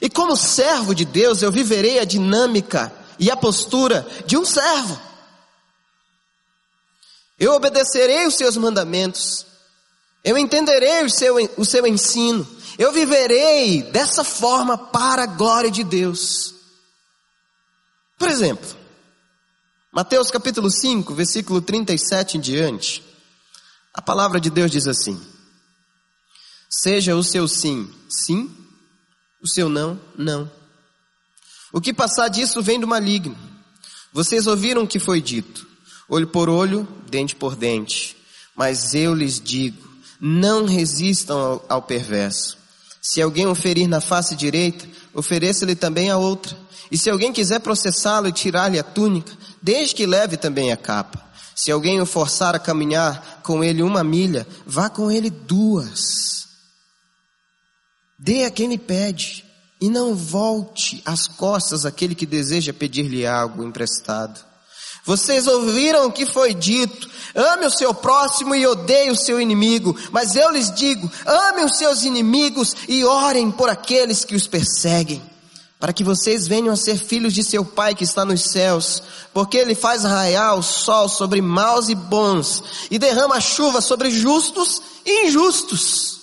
E 0.00 0.10
como 0.10 0.36
servo 0.36 0.94
de 0.94 1.04
Deus, 1.04 1.42
eu 1.42 1.52
viverei 1.52 1.98
a 1.98 2.04
dinâmica 2.04 2.92
e 3.18 3.30
a 3.30 3.36
postura 3.36 4.06
de 4.26 4.36
um 4.36 4.44
servo. 4.44 5.00
Eu 7.38 7.52
obedecerei 7.52 8.26
os 8.26 8.34
seus 8.34 8.56
mandamentos. 8.56 9.46
Eu 10.22 10.38
entenderei 10.38 11.04
o 11.04 11.10
seu, 11.10 11.36
o 11.56 11.64
seu 11.64 11.86
ensino. 11.86 12.46
Eu 12.78 12.92
viverei 12.92 13.82
dessa 13.82 14.24
forma 14.24 14.76
para 14.76 15.24
a 15.24 15.26
glória 15.26 15.70
de 15.70 15.84
Deus. 15.84 16.54
Por 18.18 18.28
exemplo, 18.28 18.68
Mateus 19.92 20.30
capítulo 20.30 20.70
5, 20.70 21.14
versículo 21.14 21.60
37 21.60 22.36
em 22.36 22.40
diante. 22.40 23.02
A 23.92 24.02
palavra 24.02 24.40
de 24.40 24.50
Deus 24.50 24.70
diz 24.70 24.88
assim: 24.88 25.20
Seja 26.68 27.14
o 27.14 27.22
seu 27.22 27.46
sim, 27.46 27.88
sim, 28.08 28.50
o 29.40 29.48
seu 29.48 29.68
não, 29.68 30.00
não. 30.16 30.50
O 31.72 31.80
que 31.80 31.94
passar 31.94 32.28
disso 32.28 32.60
vem 32.62 32.80
do 32.80 32.88
maligno. 32.88 33.36
Vocês 34.12 34.46
ouviram 34.48 34.82
o 34.82 34.88
que 34.88 34.98
foi 34.98 35.20
dito: 35.20 35.64
olho 36.08 36.26
por 36.26 36.48
olho, 36.48 36.88
dente 37.08 37.36
por 37.36 37.54
dente. 37.54 38.16
Mas 38.56 38.94
eu 38.94 39.14
lhes 39.14 39.40
digo: 39.40 39.88
não 40.20 40.64
resistam 40.64 41.38
ao, 41.38 41.66
ao 41.68 41.82
perverso. 41.82 42.63
Se 43.06 43.20
alguém 43.20 43.46
o 43.46 43.54
ferir 43.54 43.86
na 43.86 44.00
face 44.00 44.34
direita, 44.34 44.88
ofereça-lhe 45.12 45.74
também 45.74 46.08
a 46.10 46.16
outra. 46.16 46.56
E 46.90 46.96
se 46.96 47.10
alguém 47.10 47.34
quiser 47.34 47.60
processá-lo 47.60 48.28
e 48.28 48.32
tirar-lhe 48.32 48.78
a 48.78 48.82
túnica, 48.82 49.30
desde 49.60 49.94
que 49.94 50.06
leve 50.06 50.38
também 50.38 50.72
a 50.72 50.76
capa. 50.76 51.22
Se 51.54 51.70
alguém 51.70 52.00
o 52.00 52.06
forçar 52.06 52.54
a 52.54 52.58
caminhar 52.58 53.42
com 53.42 53.62
ele 53.62 53.82
uma 53.82 54.02
milha, 54.02 54.46
vá 54.64 54.88
com 54.88 55.10
ele 55.10 55.28
duas. 55.28 56.48
Dê 58.18 58.46
a 58.46 58.50
quem 58.50 58.70
lhe 58.70 58.78
pede, 58.78 59.44
e 59.78 59.90
não 59.90 60.14
volte 60.14 61.02
as 61.04 61.28
costas 61.28 61.84
àquele 61.84 62.14
que 62.14 62.24
deseja 62.24 62.72
pedir-lhe 62.72 63.26
algo 63.26 63.62
emprestado. 63.62 64.40
Vocês 65.04 65.46
ouviram 65.46 66.06
o 66.06 66.12
que 66.12 66.24
foi 66.24 66.54
dito, 66.54 67.10
ame 67.34 67.66
o 67.66 67.70
seu 67.70 67.92
próximo 67.92 68.54
e 68.54 68.66
odeie 68.66 69.10
o 69.10 69.16
seu 69.16 69.38
inimigo, 69.38 69.94
mas 70.10 70.34
eu 70.34 70.50
lhes 70.50 70.72
digo, 70.72 71.10
ame 71.26 71.62
os 71.62 71.76
seus 71.76 72.04
inimigos 72.04 72.74
e 72.88 73.04
orem 73.04 73.50
por 73.50 73.68
aqueles 73.68 74.24
que 74.24 74.34
os 74.34 74.46
perseguem, 74.46 75.22
para 75.78 75.92
que 75.92 76.02
vocês 76.02 76.48
venham 76.48 76.72
a 76.72 76.76
ser 76.76 76.96
filhos 76.96 77.34
de 77.34 77.44
seu 77.44 77.66
Pai 77.66 77.94
que 77.94 78.04
está 78.04 78.24
nos 78.24 78.44
céus, 78.44 79.02
porque 79.34 79.58
Ele 79.58 79.74
faz 79.74 80.04
raiar 80.04 80.58
o 80.58 80.62
sol 80.62 81.06
sobre 81.06 81.42
maus 81.42 81.90
e 81.90 81.94
bons, 81.94 82.62
e 82.90 82.98
derrama 82.98 83.38
chuva 83.42 83.82
sobre 83.82 84.10
justos 84.10 84.80
e 85.04 85.26
injustos. 85.26 86.20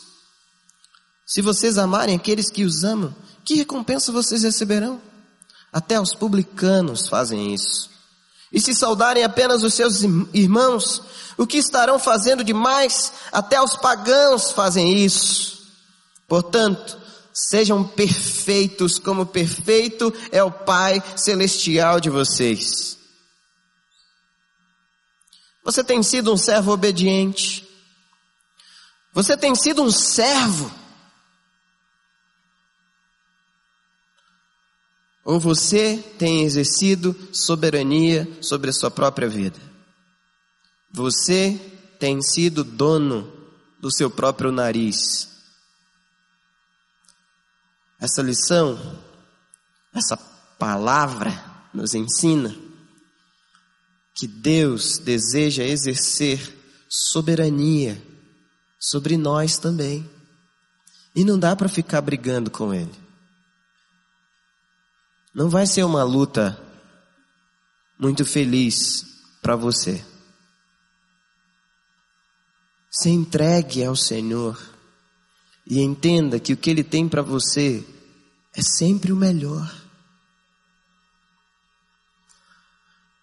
Se 1.23 1.39
vocês 1.39 1.77
amarem 1.77 2.15
aqueles 2.15 2.49
que 2.49 2.63
os 2.63 2.83
amam, 2.83 3.13
que 3.45 3.53
recompensa 3.53 4.11
vocês 4.11 4.41
receberão? 4.41 4.99
Até 5.71 6.01
os 6.01 6.15
publicanos 6.15 7.07
fazem 7.07 7.53
isso. 7.53 7.91
E 8.51 8.59
se 8.59 8.75
saudarem 8.75 9.23
apenas 9.23 9.63
os 9.63 9.73
seus 9.73 10.01
irmãos, 10.33 11.01
o 11.37 11.47
que 11.47 11.57
estarão 11.57 11.97
fazendo 11.97 12.43
demais? 12.43 13.13
Até 13.31 13.61
os 13.61 13.77
pagãos 13.77 14.51
fazem 14.51 14.97
isso. 14.97 15.61
Portanto, 16.27 16.99
sejam 17.33 17.83
perfeitos 17.83 18.99
como 18.99 19.25
perfeito 19.25 20.13
é 20.31 20.43
o 20.43 20.51
Pai 20.51 21.01
celestial 21.15 21.99
de 21.99 22.09
vocês. 22.09 22.97
Você 25.63 25.83
tem 25.83 26.03
sido 26.03 26.33
um 26.33 26.37
servo 26.37 26.71
obediente. 26.71 27.67
Você 29.13 29.37
tem 29.37 29.55
sido 29.55 29.81
um 29.81 29.91
servo 29.91 30.80
Ou 35.23 35.39
você 35.39 35.97
tem 36.17 36.43
exercido 36.43 37.15
soberania 37.31 38.27
sobre 38.41 38.69
a 38.69 38.73
sua 38.73 38.89
própria 38.89 39.29
vida? 39.29 39.59
Você 40.91 41.59
tem 41.99 42.21
sido 42.21 42.63
dono 42.63 43.31
do 43.79 43.91
seu 43.91 44.09
próprio 44.09 44.51
nariz? 44.51 45.29
Essa 47.99 48.21
lição, 48.21 48.79
essa 49.93 50.17
palavra 50.57 51.31
nos 51.73 51.93
ensina 51.93 52.55
que 54.15 54.27
Deus 54.27 54.97
deseja 54.97 55.63
exercer 55.63 56.57
soberania 56.89 58.01
sobre 58.79 59.17
nós 59.17 59.57
também. 59.57 60.07
E 61.15 61.23
não 61.23 61.37
dá 61.37 61.55
para 61.55 61.69
ficar 61.69 62.01
brigando 62.01 62.49
com 62.49 62.73
Ele. 62.73 63.00
Não 65.33 65.49
vai 65.49 65.65
ser 65.65 65.83
uma 65.83 66.03
luta 66.03 66.59
muito 67.97 68.25
feliz 68.25 69.05
para 69.41 69.55
você. 69.55 70.03
Se 72.89 73.09
entregue 73.09 73.83
ao 73.85 73.95
Senhor 73.95 74.59
e 75.65 75.79
entenda 75.81 76.39
que 76.39 76.51
o 76.51 76.57
que 76.57 76.69
Ele 76.69 76.83
tem 76.83 77.07
para 77.07 77.21
você 77.21 77.85
é 78.53 78.61
sempre 78.61 79.11
o 79.11 79.15
melhor. 79.15 79.71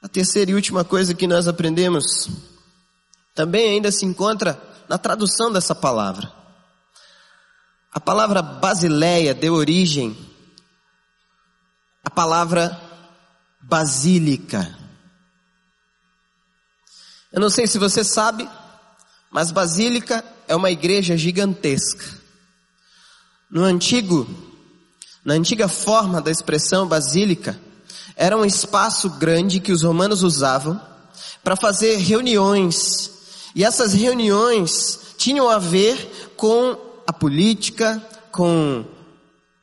A 0.00 0.08
terceira 0.08 0.50
e 0.50 0.54
última 0.54 0.84
coisa 0.84 1.12
que 1.12 1.26
nós 1.26 1.46
aprendemos 1.46 2.30
também 3.34 3.72
ainda 3.72 3.92
se 3.92 4.06
encontra 4.06 4.60
na 4.88 4.96
tradução 4.96 5.52
dessa 5.52 5.74
palavra. 5.74 6.32
A 7.92 8.00
palavra 8.00 8.40
basileia 8.40 9.34
deu 9.34 9.54
origem 9.54 10.16
a 12.08 12.10
palavra 12.10 12.80
basílica. 13.60 14.74
Eu 17.30 17.38
não 17.38 17.50
sei 17.50 17.66
se 17.66 17.78
você 17.78 18.02
sabe, 18.02 18.48
mas 19.30 19.50
basílica 19.50 20.24
é 20.48 20.56
uma 20.56 20.70
igreja 20.70 21.18
gigantesca. 21.18 22.06
No 23.50 23.62
antigo, 23.62 24.26
na 25.22 25.34
antiga 25.34 25.68
forma 25.68 26.22
da 26.22 26.30
expressão 26.30 26.88
basílica, 26.88 27.60
era 28.16 28.34
um 28.38 28.44
espaço 28.46 29.10
grande 29.10 29.60
que 29.60 29.70
os 29.70 29.82
romanos 29.82 30.22
usavam 30.22 30.80
para 31.44 31.56
fazer 31.56 31.96
reuniões. 31.96 33.10
E 33.54 33.62
essas 33.62 33.92
reuniões 33.92 34.98
tinham 35.18 35.50
a 35.50 35.58
ver 35.58 36.32
com 36.38 36.74
a 37.06 37.12
política, 37.12 38.02
com 38.32 38.82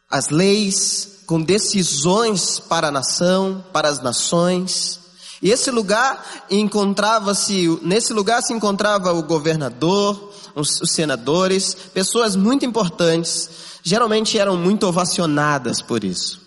as 0.08 0.30
leis, 0.30 1.14
com 1.26 1.42
decisões 1.42 2.60
para 2.60 2.88
a 2.88 2.92
nação, 2.92 3.64
para 3.74 3.90
as 3.90 4.02
nações. 4.02 5.00
E 5.42 5.52
esse 5.52 5.70
lugar 5.72 6.46
encontrava-se, 6.50 7.80
nesse 7.82 8.14
lugar 8.14 8.42
se 8.42 8.54
encontrava 8.54 9.14
o 9.14 9.24
governador, 9.24 10.34
os, 10.56 10.82
os 10.82 10.92
senadores, 10.92 11.76
pessoas 11.94 12.36
muito 12.36 12.66
importantes, 12.66 13.50
geralmente 13.84 14.40
eram 14.40 14.56
muito 14.58 14.88
ovacionadas 14.88 15.82
por 15.82 16.04
isso. 16.04 16.42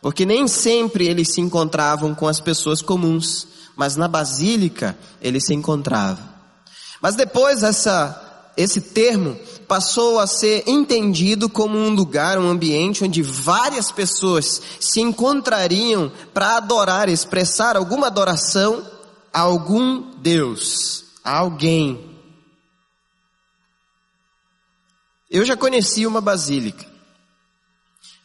Porque 0.00 0.26
nem 0.26 0.48
sempre 0.48 1.06
eles 1.06 1.32
se 1.32 1.40
encontravam 1.40 2.14
com 2.14 2.26
as 2.26 2.40
pessoas 2.40 2.82
comuns, 2.82 3.46
mas 3.76 3.96
na 3.96 4.08
basílica 4.08 4.98
eles 5.20 5.46
se 5.46 5.54
encontravam. 5.54 6.28
Mas 7.00 7.14
depois 7.14 7.62
essa, 7.62 8.31
esse 8.56 8.80
termo 8.80 9.38
passou 9.66 10.18
a 10.18 10.26
ser 10.26 10.64
entendido 10.66 11.48
como 11.48 11.78
um 11.78 11.90
lugar, 11.90 12.38
um 12.38 12.50
ambiente 12.50 13.04
onde 13.04 13.22
várias 13.22 13.90
pessoas 13.90 14.60
se 14.78 15.00
encontrariam 15.00 16.12
para 16.34 16.58
adorar, 16.58 17.08
expressar 17.08 17.76
alguma 17.76 18.08
adoração 18.08 18.86
a 19.32 19.40
algum 19.40 20.12
Deus, 20.18 21.04
a 21.24 21.38
alguém. 21.38 22.10
Eu 25.30 25.44
já 25.44 25.56
conheci 25.56 26.06
uma 26.06 26.20
basílica. 26.20 26.84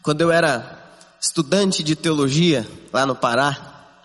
Quando 0.04 0.22
eu 0.22 0.32
era 0.32 0.78
estudante 1.22 1.82
de 1.82 1.96
teologia 1.96 2.68
lá 2.92 3.06
no 3.06 3.16
Pará, 3.16 3.96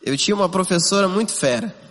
eu 0.00 0.16
tinha 0.16 0.34
uma 0.34 0.48
professora 0.48 1.08
muito 1.08 1.32
fera. 1.32 1.83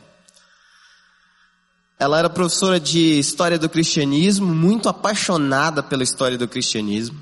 Ela 2.00 2.20
era 2.20 2.30
professora 2.30 2.80
de 2.80 3.20
história 3.20 3.58
do 3.58 3.70
cristianismo, 3.70 4.54
muito 4.54 4.90
apaixonada 4.90 5.82
pela 5.82 6.04
história 6.04 6.38
do 6.38 6.48
cristianismo. 6.48 7.20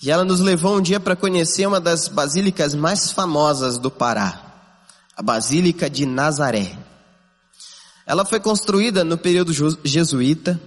E 0.00 0.10
ela 0.10 0.24
nos 0.24 0.40
levou 0.40 0.76
um 0.76 0.80
dia 0.80 1.00
para 1.00 1.16
conhecer 1.16 1.66
uma 1.66 1.80
das 1.80 2.06
basílicas 2.06 2.74
mais 2.74 3.10
famosas 3.10 3.78
do 3.78 3.90
Pará, 3.90 4.40
a 5.16 5.22
Basílica 5.22 5.90
de 5.90 6.06
Nazaré. 6.06 6.78
Ela 8.06 8.24
foi 8.24 8.38
construída 8.38 9.02
no 9.02 9.18
período 9.18 9.52
jesuíta, 9.84 10.60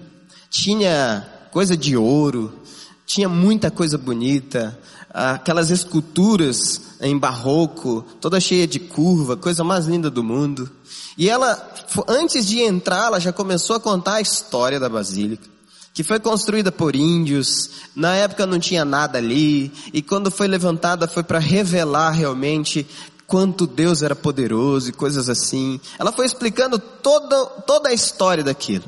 tinha 0.49 1.25
coisa 1.51 1.77
de 1.77 1.95
ouro, 1.95 2.60
tinha 3.05 3.27
muita 3.27 3.69
coisa 3.69 3.97
bonita, 3.97 4.77
aquelas 5.13 5.69
esculturas 5.69 6.81
em 7.01 7.17
barroco, 7.17 8.05
toda 8.21 8.39
cheia 8.39 8.67
de 8.67 8.79
curva, 8.79 9.35
coisa 9.35 9.63
mais 9.63 9.85
linda 9.85 10.09
do 10.09 10.23
mundo. 10.23 10.69
E 11.17 11.29
ela, 11.29 11.73
antes 12.07 12.45
de 12.45 12.61
entrar, 12.61 13.07
ela 13.07 13.19
já 13.19 13.33
começou 13.33 13.75
a 13.75 13.79
contar 13.79 14.15
a 14.15 14.21
história 14.21 14.79
da 14.79 14.89
basílica 14.89 15.51
que 15.93 16.03
foi 16.03 16.19
construída 16.19 16.71
por 16.71 16.95
índios, 16.95 17.69
na 17.95 18.15
época 18.15 18.45
não 18.45 18.59
tinha 18.59 18.85
nada 18.85 19.17
ali, 19.17 19.71
e 19.93 20.01
quando 20.01 20.31
foi 20.31 20.47
levantada 20.47 21.07
foi 21.07 21.21
para 21.23 21.39
revelar 21.39 22.11
realmente 22.11 22.87
quanto 23.27 23.67
Deus 23.67 24.01
era 24.01 24.15
poderoso 24.15 24.89
e 24.89 24.93
coisas 24.93 25.29
assim. 25.29 25.79
Ela 25.97 26.11
foi 26.11 26.25
explicando 26.25 26.79
toda, 26.79 27.45
toda 27.65 27.89
a 27.89 27.93
história 27.93 28.43
daquilo. 28.43 28.83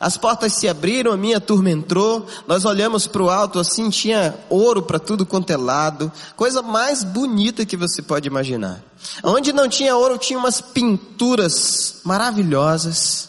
As 0.00 0.16
portas 0.16 0.54
se 0.54 0.68
abriram, 0.68 1.12
a 1.12 1.16
minha 1.16 1.40
turma 1.40 1.70
entrou, 1.70 2.26
nós 2.46 2.64
olhamos 2.64 3.06
para 3.06 3.22
o 3.22 3.30
alto 3.30 3.58
assim, 3.58 3.90
tinha 3.90 4.34
ouro 4.48 4.82
para 4.82 4.98
tudo 4.98 5.26
quanto 5.26 5.50
é 5.50 5.56
lado, 5.56 6.10
coisa 6.34 6.62
mais 6.62 7.04
bonita 7.04 7.66
que 7.66 7.76
você 7.76 8.02
pode 8.02 8.26
imaginar. 8.26 8.82
Onde 9.22 9.52
não 9.52 9.68
tinha 9.68 9.96
ouro, 9.96 10.18
tinha 10.18 10.38
umas 10.38 10.60
pinturas 10.60 12.00
maravilhosas. 12.04 13.28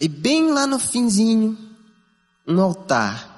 E 0.00 0.08
bem 0.08 0.50
lá 0.50 0.66
no 0.66 0.78
finzinho, 0.78 1.56
um 2.46 2.60
altar. 2.60 3.28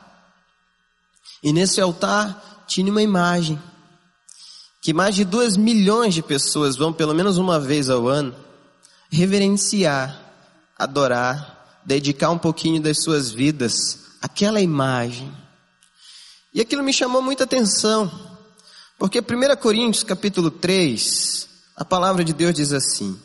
E 1.42 1.52
nesse 1.52 1.80
altar 1.80 2.64
tinha 2.66 2.90
uma 2.90 3.02
imagem 3.02 3.60
que 4.80 4.92
mais 4.92 5.14
de 5.14 5.24
duas 5.24 5.56
milhões 5.56 6.14
de 6.14 6.22
pessoas 6.22 6.76
vão 6.76 6.92
pelo 6.92 7.14
menos 7.14 7.38
uma 7.38 7.60
vez 7.60 7.88
ao 7.88 8.08
ano 8.08 8.34
reverenciar, 9.10 10.18
adorar, 10.76 11.61
dedicar 11.84 12.30
um 12.30 12.38
pouquinho 12.38 12.80
das 12.80 13.02
suas 13.02 13.30
vidas 13.30 13.98
àquela 14.20 14.60
imagem. 14.60 15.32
E 16.54 16.60
aquilo 16.60 16.82
me 16.82 16.92
chamou 16.92 17.22
muita 17.22 17.44
atenção, 17.44 18.10
porque 18.98 19.20
1 19.20 19.56
Coríntios 19.60 20.04
capítulo 20.04 20.50
3, 20.50 21.48
a 21.76 21.84
palavra 21.84 22.24
de 22.24 22.32
Deus 22.32 22.54
diz 22.54 22.72
assim: 22.72 23.18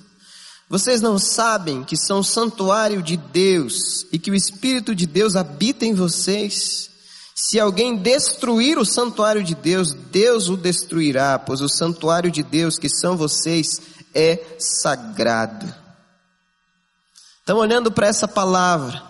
vocês 0.69 1.01
não 1.01 1.17
sabem 1.17 1.81
que 1.81 1.95
são 1.95 2.21
santuário 2.21 3.01
de 3.01 3.15
Deus 3.15 4.05
e 4.11 4.19
que 4.19 4.29
o 4.29 4.35
Espírito 4.35 4.93
de 4.93 5.05
Deus 5.05 5.37
habita 5.37 5.85
em 5.85 5.93
vocês? 5.93 6.89
Se 7.33 7.57
alguém 7.57 7.95
destruir 7.95 8.77
o 8.77 8.83
santuário 8.83 9.41
de 9.41 9.55
Deus, 9.55 9.93
Deus 9.93 10.49
o 10.49 10.57
destruirá, 10.57 11.39
pois 11.39 11.61
o 11.61 11.69
santuário 11.69 12.29
de 12.29 12.43
Deus, 12.43 12.77
que 12.77 12.89
são 12.89 13.15
vocês, 13.15 13.79
é 14.13 14.57
sagrado. 14.59 15.73
Então, 17.47 17.60
olhando 17.60 17.89
para 17.89 18.07
essa 18.07 18.27
palavra 18.27 19.01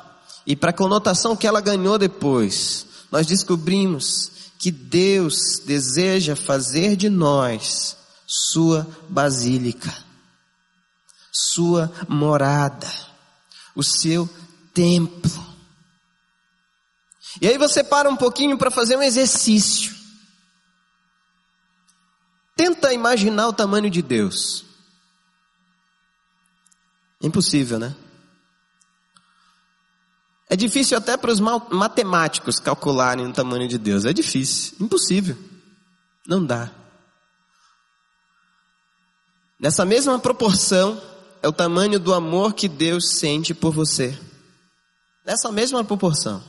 e 0.46 0.56
para 0.56 0.70
a 0.70 0.74
conotação 0.74 1.36
que 1.36 1.48
ela 1.48 1.60
ganhou 1.60 1.98
depois, 1.98 2.86
nós 3.12 3.26
descobrimos 3.26 4.30
que 4.60 4.70
Deus 4.70 5.60
deseja 5.66 6.36
fazer 6.36 6.96
de 6.96 7.10
nós 7.10 7.98
sua 8.28 8.86
basílica 9.10 10.06
sua 11.38 11.92
morada, 12.08 12.88
o 13.76 13.84
seu 13.84 14.30
templo. 14.74 15.46
E 17.42 17.48
aí 17.48 17.58
você 17.58 17.84
para 17.84 18.10
um 18.10 18.16
pouquinho 18.16 18.58
para 18.58 18.72
fazer 18.72 18.98
um 18.98 19.04
exercício. 19.04 19.96
Tenta 22.56 22.92
imaginar 22.92 23.48
o 23.48 23.54
tamanho 23.54 23.90
de 23.90 24.02
Deus. 24.02 24.66
Impossível, 27.22 27.78
né? 27.78 27.96
É 30.50 30.56
difícil 30.56 30.98
até 30.98 31.18
para 31.18 31.32
os 31.32 31.40
matemáticos 31.40 32.60
calcularem 32.60 33.28
o 33.28 33.34
tamanho 33.34 33.68
de 33.68 33.78
Deus. 33.78 34.06
É 34.06 34.14
difícil, 34.14 34.78
impossível. 34.80 35.38
Não 36.26 36.46
dá. 36.46 36.72
Nessa 39.60 39.84
mesma 39.84 40.18
proporção, 40.20 41.02
é 41.42 41.48
o 41.48 41.54
tamanho 41.54 42.00
do 42.00 42.14
amor 42.14 42.54
que 42.54 42.70
Deus 42.70 43.18
sente 43.18 43.54
por 43.54 43.74
você. 43.74 44.18
Nessa 45.26 45.52
mesma 45.52 45.84
proporção. 45.84 46.42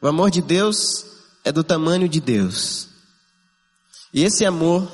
O 0.00 0.06
amor 0.06 0.30
de 0.30 0.40
Deus 0.40 1.04
é 1.44 1.52
do 1.52 1.62
tamanho 1.62 2.08
de 2.08 2.20
Deus. 2.20 2.88
E 4.14 4.24
esse 4.24 4.46
amor 4.46 4.90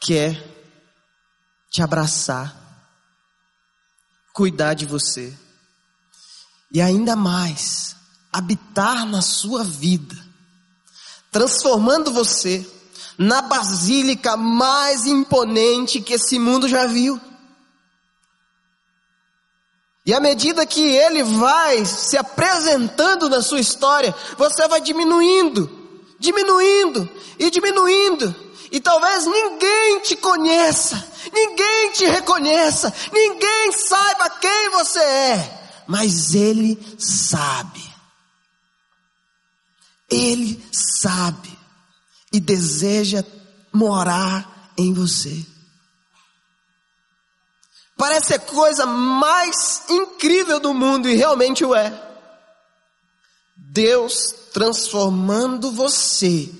quer 0.00 0.40
te 1.70 1.82
abraçar, 1.82 2.54
cuidar 4.32 4.74
de 4.74 4.86
você 4.86 5.36
e 6.74 6.82
ainda 6.82 7.14
mais 7.14 7.94
habitar 8.32 9.06
na 9.06 9.22
sua 9.22 9.62
vida, 9.62 10.16
transformando 11.30 12.12
você 12.12 12.68
na 13.16 13.40
basílica 13.40 14.36
mais 14.36 15.06
imponente 15.06 16.00
que 16.00 16.14
esse 16.14 16.36
mundo 16.36 16.68
já 16.68 16.84
viu. 16.86 17.20
E 20.04 20.12
à 20.12 20.18
medida 20.18 20.66
que 20.66 20.82
ele 20.82 21.22
vai 21.22 21.84
se 21.84 22.16
apresentando 22.16 23.28
na 23.28 23.40
sua 23.40 23.60
história, 23.60 24.12
você 24.36 24.66
vai 24.66 24.80
diminuindo, 24.80 25.70
diminuindo 26.18 27.08
e 27.38 27.50
diminuindo. 27.50 28.34
E 28.72 28.80
talvez 28.80 29.24
ninguém 29.26 30.00
te 30.00 30.16
conheça, 30.16 31.08
ninguém 31.32 31.92
te 31.92 32.04
reconheça, 32.06 32.92
ninguém 33.12 33.70
saiba 33.70 34.28
quem 34.28 34.70
você 34.70 34.98
é, 34.98 35.63
mas 35.86 36.34
ele 36.34 36.78
sabe. 36.98 37.82
Ele 40.10 40.64
sabe 40.72 41.58
e 42.32 42.40
deseja 42.40 43.24
morar 43.72 44.72
em 44.76 44.92
você. 44.92 45.44
Parece 47.96 48.34
a 48.34 48.38
coisa 48.38 48.86
mais 48.86 49.82
incrível 49.88 50.58
do 50.58 50.74
mundo 50.74 51.08
e 51.08 51.14
realmente 51.14 51.64
o 51.64 51.74
é. 51.74 52.00
Deus 53.56 54.34
transformando 54.52 55.70
você 55.72 56.52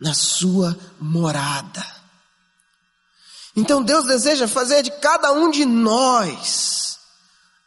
na 0.00 0.14
sua 0.14 0.76
morada. 1.00 1.84
Então 3.54 3.82
Deus 3.82 4.06
deseja 4.06 4.48
fazer 4.48 4.82
de 4.82 4.90
cada 4.92 5.32
um 5.32 5.50
de 5.50 5.64
nós 5.64 6.81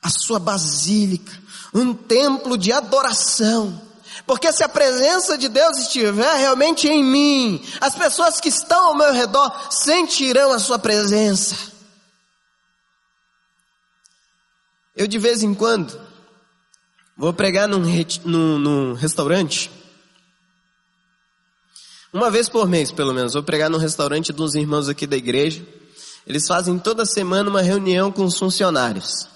a 0.06 0.10
sua 0.10 0.38
basílica, 0.38 1.34
um 1.74 1.92
templo 1.92 2.60
de 2.60 2.72
adoração. 2.72 3.82
Porque 4.28 4.54
se 4.54 4.64
a 4.64 4.70
presença 4.70 5.36
de 5.36 5.50
Deus 5.50 5.78
estiver 5.80 6.38
realmente 6.38 6.88
em 6.88 7.04
mim, 7.04 7.66
as 7.82 7.96
pessoas 7.96 8.40
que 8.40 8.50
estão 8.50 8.90
ao 8.90 8.96
meu 8.96 9.12
redor 9.12 9.52
sentirão 9.72 10.52
a 10.52 10.60
sua 10.60 10.78
presença. 10.78 11.56
Eu 14.96 15.08
de 15.08 15.18
vez 15.18 15.42
em 15.42 15.56
quando 15.56 16.00
vou 17.18 17.34
pregar 17.34 17.68
num, 17.68 17.82
num, 18.26 18.60
num 18.60 18.94
restaurante. 18.94 19.72
Uma 22.14 22.30
vez 22.30 22.48
por 22.48 22.68
mês, 22.68 22.92
pelo 22.92 23.12
menos, 23.12 23.34
vou 23.34 23.42
pregar 23.42 23.72
num 23.72 23.80
restaurante 23.80 24.32
dos 24.32 24.54
irmãos 24.54 24.88
aqui 24.88 25.08
da 25.08 25.18
igreja. 25.18 25.66
Eles 26.28 26.46
fazem 26.48 26.78
toda 26.78 27.08
semana 27.08 27.50
uma 27.50 27.64
reunião 27.64 28.12
com 28.12 28.24
os 28.24 28.38
funcionários. 28.38 29.34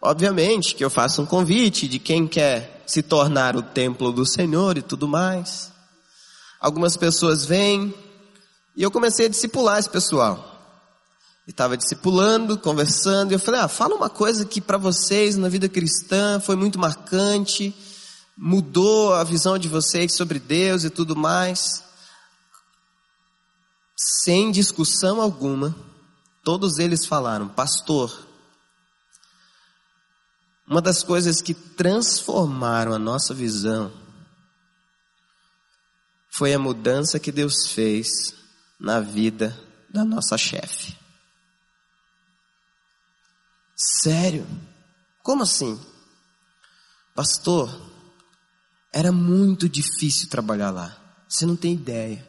E, 0.00 0.06
obviamente, 0.08 0.74
que 0.74 0.84
eu 0.84 0.90
faço 0.90 1.22
um 1.22 1.26
convite 1.26 1.88
de 1.88 1.98
quem 1.98 2.26
quer 2.26 2.82
se 2.86 3.02
tornar 3.02 3.56
o 3.56 3.62
templo 3.62 4.12
do 4.12 4.26
Senhor 4.26 4.78
e 4.78 4.82
tudo 4.82 5.06
mais. 5.06 5.70
Algumas 6.60 6.96
pessoas 6.96 7.44
vêm 7.44 7.94
e 8.76 8.82
eu 8.82 8.90
comecei 8.90 9.26
a 9.26 9.28
discipular 9.28 9.78
esse 9.78 9.90
pessoal 9.90 10.48
estava 11.50 11.76
discipulando, 11.76 12.58
conversando, 12.58 13.32
e 13.32 13.34
eu 13.34 13.38
falei, 13.38 13.60
ah, 13.60 13.68
fala 13.68 13.94
uma 13.94 14.10
coisa 14.10 14.44
que 14.44 14.60
para 14.60 14.76
vocês 14.76 15.36
na 15.36 15.48
vida 15.48 15.68
cristã 15.68 16.38
foi 16.40 16.54
muito 16.54 16.78
marcante, 16.78 17.74
mudou 18.36 19.14
a 19.14 19.24
visão 19.24 19.58
de 19.58 19.66
vocês 19.66 20.14
sobre 20.14 20.38
Deus 20.38 20.84
e 20.84 20.90
tudo 20.90 21.16
mais. 21.16 21.82
Sem 23.96 24.50
discussão 24.50 25.20
alguma, 25.22 25.74
todos 26.44 26.78
eles 26.78 27.06
falaram, 27.06 27.48
pastor, 27.48 28.27
Uma 30.68 30.82
das 30.82 31.02
coisas 31.02 31.40
que 31.40 31.54
transformaram 31.54 32.92
a 32.92 32.98
nossa 32.98 33.32
visão 33.32 33.90
foi 36.30 36.52
a 36.52 36.58
mudança 36.58 37.18
que 37.18 37.32
Deus 37.32 37.68
fez 37.68 38.08
na 38.78 39.00
vida 39.00 39.58
da 39.88 40.04
nossa 40.04 40.36
chefe. 40.36 40.96
Sério? 43.74 44.46
Como 45.22 45.42
assim? 45.42 45.80
Pastor, 47.14 47.68
era 48.92 49.10
muito 49.10 49.68
difícil 49.68 50.28
trabalhar 50.28 50.70
lá. 50.70 50.96
Você 51.28 51.46
não 51.46 51.56
tem 51.56 51.74
ideia. 51.74 52.26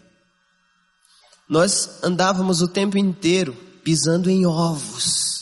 Nós 1.47 2.03
andávamos 2.03 2.61
o 2.61 2.67
tempo 2.67 2.97
inteiro 2.97 3.53
pisando 3.83 4.29
em 4.29 4.45
ovos. 4.45 5.38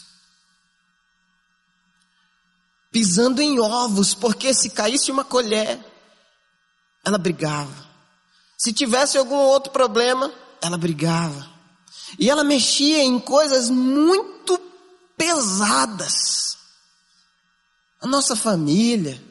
Pisando 2.97 3.43
em 3.43 3.59
ovos, 3.59 4.15
porque 4.15 4.55
se 4.55 4.71
caísse 4.71 5.11
uma 5.11 5.23
colher, 5.23 5.79
ela 7.05 7.19
brigava. 7.19 7.87
Se 8.57 8.73
tivesse 8.73 9.19
algum 9.19 9.35
outro 9.35 9.71
problema, 9.71 10.33
ela 10.59 10.79
brigava. 10.79 11.47
E 12.17 12.27
ela 12.27 12.43
mexia 12.43 13.03
em 13.03 13.19
coisas 13.19 13.69
muito 13.69 14.59
pesadas. 15.15 16.57
A 18.01 18.07
nossa 18.07 18.35
família, 18.35 19.23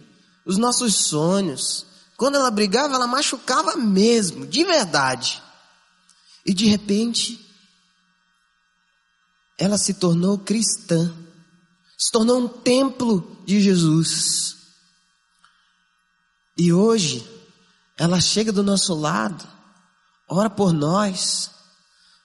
os 0.45 0.57
nossos 0.57 0.95
sonhos. 0.95 1.87
Quando 2.17 2.37
ela 2.37 2.53
brigava, 2.53 2.95
ela 2.95 3.09
machucava 3.09 3.75
mesmo, 3.75 4.47
de 4.47 4.63
verdade. 4.63 5.43
E 6.45 6.55
de 6.55 6.67
repente, 6.67 7.45
ela 9.59 9.77
se 9.77 9.95
tornou 9.95 10.39
cristã, 10.39 11.13
se 11.97 12.11
tornou 12.11 12.39
um 12.39 12.49
templo 12.49 13.39
de 13.45 13.61
Jesus. 13.61 14.57
E 16.57 16.73
hoje, 16.73 17.27
ela 17.99 18.21
chega 18.21 18.53
do 18.53 18.63
nosso 18.63 18.95
lado, 18.95 19.47
ora 20.29 20.51
por 20.51 20.73
nós, 20.73 21.51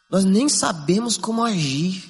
nós 0.09 0.25
nem 0.25 0.49
sabemos 0.49 1.17
como 1.17 1.43
agir. 1.43 2.09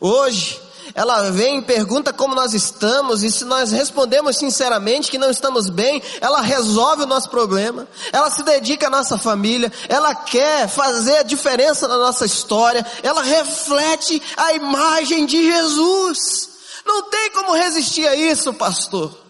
Hoje, 0.00 0.60
ela 0.94 1.30
vem 1.30 1.58
e 1.58 1.62
pergunta 1.62 2.12
como 2.12 2.34
nós 2.34 2.54
estamos, 2.54 3.22
e 3.22 3.30
se 3.30 3.44
nós 3.44 3.70
respondemos 3.70 4.36
sinceramente 4.36 5.10
que 5.10 5.18
não 5.18 5.30
estamos 5.30 5.68
bem, 5.68 6.02
ela 6.20 6.40
resolve 6.40 7.02
o 7.02 7.06
nosso 7.06 7.28
problema, 7.28 7.86
ela 8.12 8.30
se 8.30 8.42
dedica 8.42 8.86
à 8.86 8.90
nossa 8.90 9.18
família, 9.18 9.72
ela 9.88 10.14
quer 10.14 10.68
fazer 10.68 11.18
a 11.18 11.22
diferença 11.22 11.86
na 11.88 11.98
nossa 11.98 12.24
história, 12.24 12.86
ela 13.02 13.22
reflete 13.22 14.22
a 14.36 14.54
imagem 14.54 15.26
de 15.26 15.42
Jesus. 15.42 16.47
Não 16.88 17.10
tem 17.10 17.30
como 17.32 17.54
resistir 17.54 18.08
a 18.08 18.16
isso, 18.16 18.54
pastor. 18.54 19.26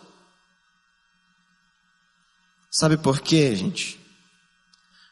Sabe 2.71 2.97
por 2.97 3.21
quê, 3.21 3.57
gente? 3.57 4.01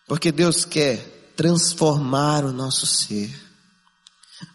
Porque 0.06 0.30
Deus 0.30 0.64
quer 0.64 1.32
transformar 1.36 2.44
o 2.44 2.52
nosso 2.52 2.86
ser 2.86 3.46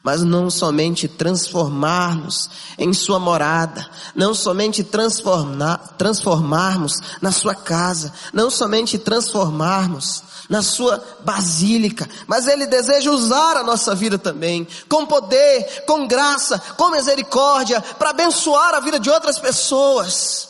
mas 0.04 0.24
não 0.24 0.50
somente 0.50 1.08
transformarmos 1.08 2.50
em 2.78 2.94
sua 2.94 3.20
morada, 3.20 3.90
não 4.16 4.34
somente 4.34 4.84
transformar, 4.84 5.78
transformarmos 5.98 6.94
na 7.22 7.32
sua 7.32 7.56
casa, 7.56 8.14
não 8.34 8.50
somente 8.50 8.98
transformarmos 8.98 10.24
na 10.52 10.62
sua 10.62 11.02
basílica, 11.22 12.10
mas 12.28 12.46
Ele 12.46 12.68
deseja 12.68 13.10
usar 13.10 13.56
a 13.56 13.64
nossa 13.64 13.96
vida 13.96 14.20
também, 14.20 14.68
com 14.90 15.06
poder, 15.06 15.86
com 15.86 16.06
graça, 16.06 16.60
com 16.76 16.90
misericórdia, 16.90 17.80
para 17.80 18.10
abençoar 18.10 18.76
a 18.76 18.82
vida 18.82 19.00
de 19.00 19.10
outras 19.10 19.40
pessoas. 19.40 20.50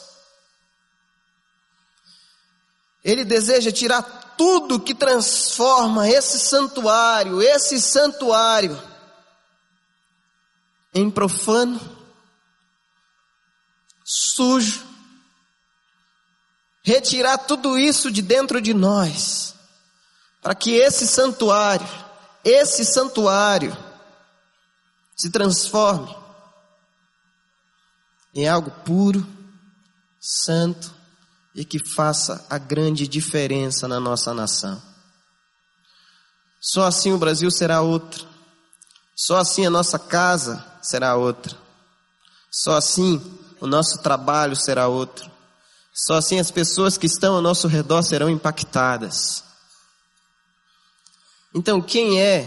Ele 3.03 3.23
deseja 3.23 3.71
tirar 3.71 4.33
tudo 4.35 4.79
que 4.79 4.95
transforma 4.95 6.09
esse 6.09 6.39
santuário, 6.39 7.39
esse 7.39 7.79
santuário, 7.79 8.81
em 10.95 11.11
profano, 11.11 11.79
sujo, 14.03 14.83
retirar 16.83 17.37
tudo 17.37 17.77
isso 17.77 18.09
de 18.09 18.23
dentro 18.23 18.59
de 18.59 18.73
nós, 18.73 19.60
para 20.41 20.55
que 20.55 20.71
esse 20.71 21.07
santuário, 21.07 21.87
esse 22.43 22.83
santuário, 22.83 23.75
se 25.15 25.29
transforme 25.29 26.15
em 28.33 28.47
algo 28.47 28.71
puro, 28.83 29.25
santo 30.19 30.93
e 31.53 31.63
que 31.63 31.77
faça 31.77 32.45
a 32.49 32.57
grande 32.57 33.07
diferença 33.07 33.87
na 33.87 33.99
nossa 33.99 34.33
nação. 34.33 34.81
Só 36.59 36.85
assim 36.85 37.11
o 37.11 37.17
Brasil 37.17 37.51
será 37.51 37.81
outro. 37.81 38.27
Só 39.15 39.37
assim 39.37 39.65
a 39.65 39.69
nossa 39.69 39.99
casa 39.99 40.65
será 40.81 41.15
outra. 41.15 41.57
Só 42.49 42.75
assim 42.75 43.21
o 43.59 43.67
nosso 43.67 43.99
trabalho 44.01 44.55
será 44.55 44.87
outro. 44.87 45.29
Só 45.93 46.15
assim 46.15 46.39
as 46.39 46.49
pessoas 46.49 46.97
que 46.97 47.05
estão 47.05 47.35
ao 47.35 47.41
nosso 47.41 47.67
redor 47.67 48.01
serão 48.03 48.29
impactadas. 48.29 49.50
Então, 51.53 51.81
quem 51.81 52.21
é 52.21 52.43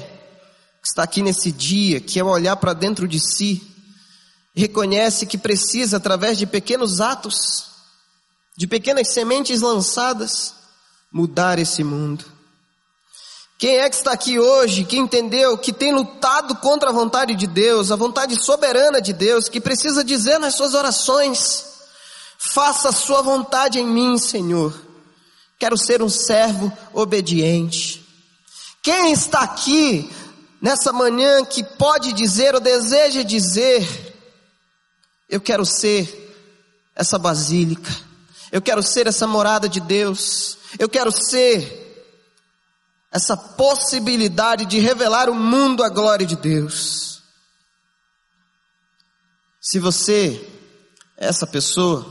que 0.82 0.88
está 0.88 1.02
aqui 1.02 1.22
nesse 1.22 1.52
dia, 1.52 2.00
que 2.00 2.18
ao 2.18 2.28
olhar 2.28 2.56
para 2.56 2.72
dentro 2.72 3.06
de 3.06 3.18
si, 3.18 3.62
reconhece 4.54 5.26
que 5.26 5.36
precisa, 5.36 5.96
através 5.96 6.38
de 6.38 6.46
pequenos 6.46 7.00
atos, 7.00 7.66
de 8.56 8.66
pequenas 8.66 9.08
sementes 9.08 9.60
lançadas, 9.60 10.54
mudar 11.12 11.58
esse 11.58 11.82
mundo? 11.82 12.24
Quem 13.58 13.78
é 13.78 13.88
que 13.88 13.96
está 13.96 14.12
aqui 14.12 14.38
hoje 14.38 14.84
que 14.84 14.98
entendeu 14.98 15.56
que 15.56 15.72
tem 15.72 15.92
lutado 15.92 16.56
contra 16.56 16.90
a 16.90 16.92
vontade 16.92 17.34
de 17.34 17.46
Deus, 17.46 17.90
a 17.90 17.96
vontade 17.96 18.36
soberana 18.44 19.00
de 19.00 19.12
Deus, 19.12 19.48
que 19.48 19.60
precisa 19.60 20.04
dizer 20.04 20.38
nas 20.38 20.54
suas 20.54 20.74
orações: 20.74 21.64
Faça 22.36 22.90
a 22.90 22.92
sua 22.92 23.22
vontade 23.22 23.78
em 23.78 23.86
mim, 23.86 24.18
Senhor. 24.18 24.78
Quero 25.58 25.78
ser 25.78 26.02
um 26.02 26.10
servo 26.10 26.70
obediente. 26.92 28.03
Quem 28.84 29.12
está 29.12 29.40
aqui 29.40 30.10
nessa 30.60 30.92
manhã 30.92 31.42
que 31.42 31.64
pode 31.64 32.12
dizer 32.12 32.54
ou 32.54 32.60
deseja 32.60 33.22
dizer: 33.22 34.14
Eu 35.26 35.40
quero 35.40 35.64
ser 35.64 36.06
essa 36.94 37.18
basílica, 37.18 37.90
eu 38.52 38.60
quero 38.60 38.82
ser 38.82 39.06
essa 39.06 39.26
morada 39.26 39.70
de 39.70 39.80
Deus, 39.80 40.58
eu 40.78 40.86
quero 40.86 41.10
ser 41.10 41.80
essa 43.10 43.34
possibilidade 43.38 44.66
de 44.66 44.78
revelar 44.80 45.30
o 45.30 45.34
mundo 45.34 45.82
à 45.82 45.88
glória 45.88 46.26
de 46.26 46.36
Deus. 46.36 47.22
Se 49.62 49.78
você 49.78 50.46
é 51.16 51.28
essa 51.28 51.46
pessoa, 51.46 52.06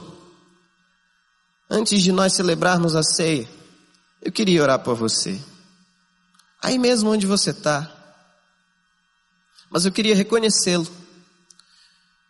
antes 1.69 2.01
de 2.01 2.11
nós 2.11 2.33
celebrarmos 2.33 2.95
a 2.95 3.03
ceia, 3.03 3.47
eu 4.19 4.31
queria 4.31 4.63
orar 4.63 4.79
por 4.79 4.95
você. 4.95 5.39
Aí 6.63 6.79
mesmo 6.79 7.11
onde 7.11 7.27
você 7.27 7.49
está. 7.49 7.91
Mas 9.69 9.83
eu 9.85 9.91
queria 9.91 10.15
reconhecê-lo. 10.15 10.87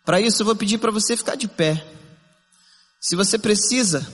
Para 0.04 0.20
isso 0.20 0.42
eu 0.42 0.46
vou 0.46 0.56
pedir 0.56 0.78
para 0.78 0.90
você 0.90 1.16
ficar 1.16 1.36
de 1.36 1.46
pé. 1.46 1.86
Se 3.00 3.14
você 3.14 3.38
precisa, 3.38 4.04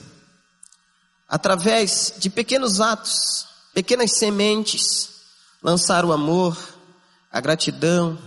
através 1.26 2.12
de 2.18 2.28
pequenos 2.28 2.82
atos, 2.82 3.46
pequenas 3.72 4.18
sementes, 4.18 5.08
lançar 5.62 6.04
o 6.04 6.12
amor, 6.12 6.58
a 7.32 7.40
gratidão, 7.40 8.18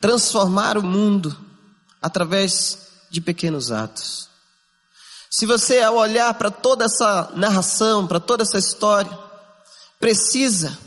transformar 0.00 0.76
o 0.76 0.82
mundo 0.82 1.38
através 2.02 2.78
de 3.10 3.20
pequenos 3.20 3.70
atos. 3.70 4.28
Se 5.30 5.46
você, 5.46 5.80
ao 5.80 5.96
olhar 5.96 6.34
para 6.34 6.50
toda 6.50 6.86
essa 6.86 7.30
narração, 7.36 8.06
para 8.06 8.18
toda 8.18 8.42
essa 8.42 8.58
história, 8.58 9.23
precisa 10.04 10.78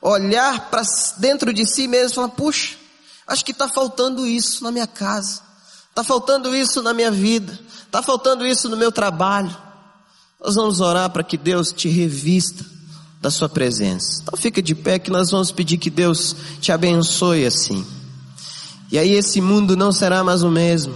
olhar 0.00 0.70
para 0.70 0.82
dentro 1.18 1.52
de 1.52 1.66
si 1.66 1.88
mesmo 1.88 2.12
e 2.12 2.14
falar: 2.14 2.28
puxa, 2.28 2.76
acho 3.26 3.44
que 3.44 3.50
está 3.50 3.66
faltando 3.66 4.24
isso 4.24 4.62
na 4.62 4.70
minha 4.70 4.86
casa, 4.86 5.40
está 5.88 6.04
faltando 6.04 6.54
isso 6.54 6.80
na 6.80 6.94
minha 6.94 7.10
vida, 7.10 7.58
está 7.84 8.00
faltando 8.00 8.46
isso 8.46 8.68
no 8.68 8.76
meu 8.76 8.92
trabalho. 8.92 9.54
Nós 10.40 10.54
vamos 10.54 10.80
orar 10.80 11.10
para 11.10 11.24
que 11.24 11.36
Deus 11.36 11.72
te 11.72 11.88
revista 11.88 12.64
da 13.20 13.28
sua 13.28 13.48
presença. 13.48 14.22
Então 14.22 14.38
fica 14.38 14.62
de 14.62 14.74
pé 14.76 15.00
que 15.00 15.10
nós 15.10 15.32
vamos 15.32 15.50
pedir 15.50 15.76
que 15.76 15.90
Deus 15.90 16.36
te 16.60 16.70
abençoe 16.70 17.44
assim. 17.44 17.84
E 18.92 19.00
aí 19.00 19.10
esse 19.10 19.40
mundo 19.40 19.76
não 19.76 19.90
será 19.90 20.22
mais 20.22 20.44
o 20.44 20.50
mesmo. 20.50 20.94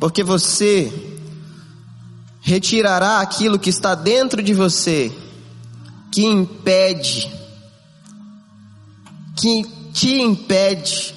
Porque 0.00 0.24
você 0.24 0.90
retirará 2.40 3.20
aquilo 3.20 3.58
que 3.58 3.68
está 3.68 3.94
dentro 3.94 4.42
de 4.42 4.54
você 4.54 5.14
que 6.14 6.24
impede 6.24 7.28
que 9.36 9.64
te 9.92 10.20
impede 10.22 11.12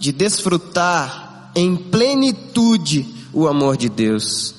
de 0.00 0.10
desfrutar 0.10 1.50
em 1.54 1.76
plenitude 1.76 3.06
o 3.30 3.46
amor 3.46 3.76
de 3.76 3.90
Deus, 3.90 4.54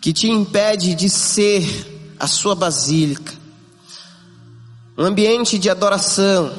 que 0.00 0.14
te 0.14 0.30
impede 0.30 0.94
de 0.94 1.10
ser 1.10 2.14
a 2.18 2.26
sua 2.26 2.54
basílica, 2.54 3.34
um 4.96 5.04
ambiente 5.04 5.58
de 5.58 5.68
adoração, 5.68 6.50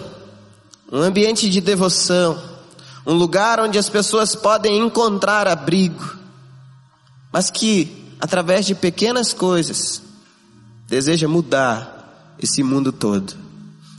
um 0.92 1.00
ambiente 1.00 1.50
de 1.50 1.60
devoção, 1.60 2.40
um 3.04 3.14
lugar 3.14 3.60
onde 3.60 3.80
as 3.80 3.90
pessoas 3.90 4.36
podem 4.36 4.78
encontrar 4.78 5.48
abrigo, 5.48 6.20
mas 7.34 7.50
que, 7.50 8.14
através 8.20 8.68
de 8.68 8.76
pequenas 8.76 9.34
coisas, 9.34 10.04
deseja 10.88 11.28
mudar 11.28 12.01
esse 12.40 12.64
mundo 12.64 12.92
todo, 12.92 13.34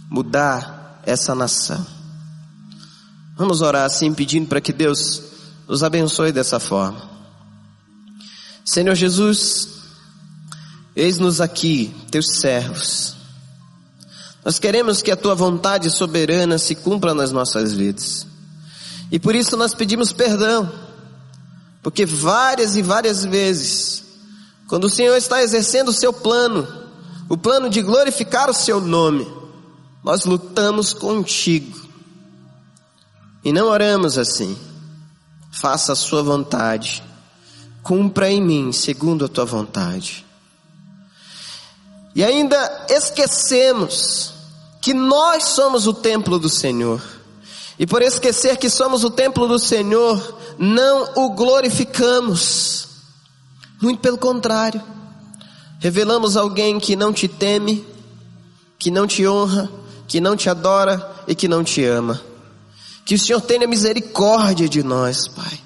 mudar 0.09 1.01
essa 1.05 1.35
nação. 1.35 1.85
Vamos 3.37 3.62
orar 3.62 3.85
assim, 3.85 4.12
pedindo 4.12 4.47
para 4.47 4.61
que 4.61 4.73
Deus 4.73 5.23
nos 5.66 5.83
abençoe 5.83 6.33
dessa 6.33 6.61
forma. 6.61 7.11
Senhor 8.64 8.95
Jesus, 8.95 9.68
eis-nos 10.95 11.40
aqui, 11.40 11.95
teus 12.11 12.37
servos. 12.37 13.16
Nós 14.45 14.59
queremos 14.59 15.03
que 15.03 15.11
a 15.11 15.16
tua 15.16 15.35
vontade 15.35 15.90
soberana 15.90 16.59
se 16.59 16.75
cumpra 16.75 17.14
nas 17.14 17.33
nossas 17.33 17.73
vidas. 17.73 18.27
E 19.11 19.18
por 19.18 19.35
isso 19.35 19.57
nós 19.57 19.75
pedimos 19.75 20.12
perdão. 20.12 20.71
Porque 21.83 22.07
várias 22.07 22.77
e 22.77 22.83
várias 22.83 23.25
vezes, 23.25 24.03
quando 24.68 24.85
o 24.85 24.90
Senhor 24.90 25.16
está 25.16 25.42
exercendo 25.42 25.88
o 25.88 25.92
seu 25.92 26.12
plano, 26.12 26.66
o 27.33 27.37
plano 27.38 27.71
de 27.71 27.81
glorificar 27.81 28.51
o 28.51 28.53
seu 28.53 28.79
nome, 28.79 29.27
nós 30.05 30.27
lutamos 30.27 30.92
contigo. 30.92 31.81
E 33.42 33.51
não 33.51 33.68
oramos 33.68 34.18
assim. 34.18 34.55
Faça 35.51 35.95
a 35.95 35.97
sua 35.97 36.23
vontade. 36.23 37.03
Cumpra 37.83 38.31
em 38.31 38.38
mim 38.38 38.71
segundo 38.71 39.25
a 39.25 39.29
tua 39.29 39.47
vontade. 39.47 40.27
E 42.14 42.23
ainda 42.23 42.87
esquecemos 42.90 44.35
que 44.83 44.92
nós 44.92 45.45
somos 45.45 45.87
o 45.87 45.95
templo 45.95 46.38
do 46.38 46.51
Senhor. 46.51 47.03
E 47.79 47.87
por 47.87 48.03
esquecer 48.03 48.59
que 48.59 48.68
somos 48.68 49.05
o 49.05 49.11
templo 49.11 49.49
do 49.49 49.59
Senhor, 49.59 50.38
não 50.59 51.09
o 51.14 51.31
glorificamos. 51.31 52.88
Muito 53.81 54.03
pelo 54.03 54.18
contrário. 54.18 54.83
Revelamos 55.83 56.37
alguém 56.37 56.79
que 56.79 56.95
não 56.95 57.12
te 57.12 57.27
teme, 57.27 57.85
que 58.79 58.88
não 58.88 59.05
te 59.05 59.27
honra, 59.27 59.68
que 60.07 60.21
não 60.21 60.37
te 60.37 60.49
adora 60.49 61.12
e 61.27 61.35
que 61.35 61.49
não 61.49 61.64
te 61.64 61.85
ama. 61.85 62.23
Que 63.05 63.16
o 63.16 63.18
Senhor 63.18 63.40
tenha 63.40 63.66
misericórdia 63.66 64.68
de 64.68 64.81
nós, 64.81 65.27
Pai. 65.27 65.59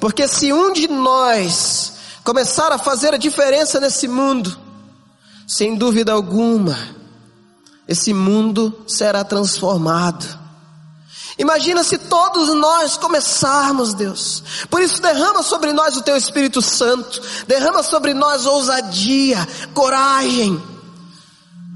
Porque 0.00 0.26
se 0.26 0.50
um 0.50 0.72
de 0.72 0.88
nós 0.88 1.92
começar 2.24 2.72
a 2.72 2.78
fazer 2.78 3.12
a 3.12 3.18
diferença 3.18 3.78
nesse 3.78 4.08
mundo, 4.08 4.58
sem 5.46 5.76
dúvida 5.76 6.10
alguma, 6.10 6.78
esse 7.86 8.14
mundo 8.14 8.82
será 8.86 9.22
transformado. 9.24 10.26
Imagina 11.38 11.84
se 11.84 11.96
todos 11.96 12.48
nós 12.54 12.96
começarmos, 12.96 13.94
Deus. 13.94 14.42
Por 14.68 14.82
isso 14.82 15.00
derrama 15.00 15.42
sobre 15.42 15.72
nós 15.72 15.96
o 15.96 16.02
teu 16.02 16.16
Espírito 16.16 16.60
Santo, 16.60 17.22
derrama 17.46 17.82
sobre 17.82 18.12
nós 18.12 18.44
ousadia, 18.44 19.46
coragem 19.72 20.60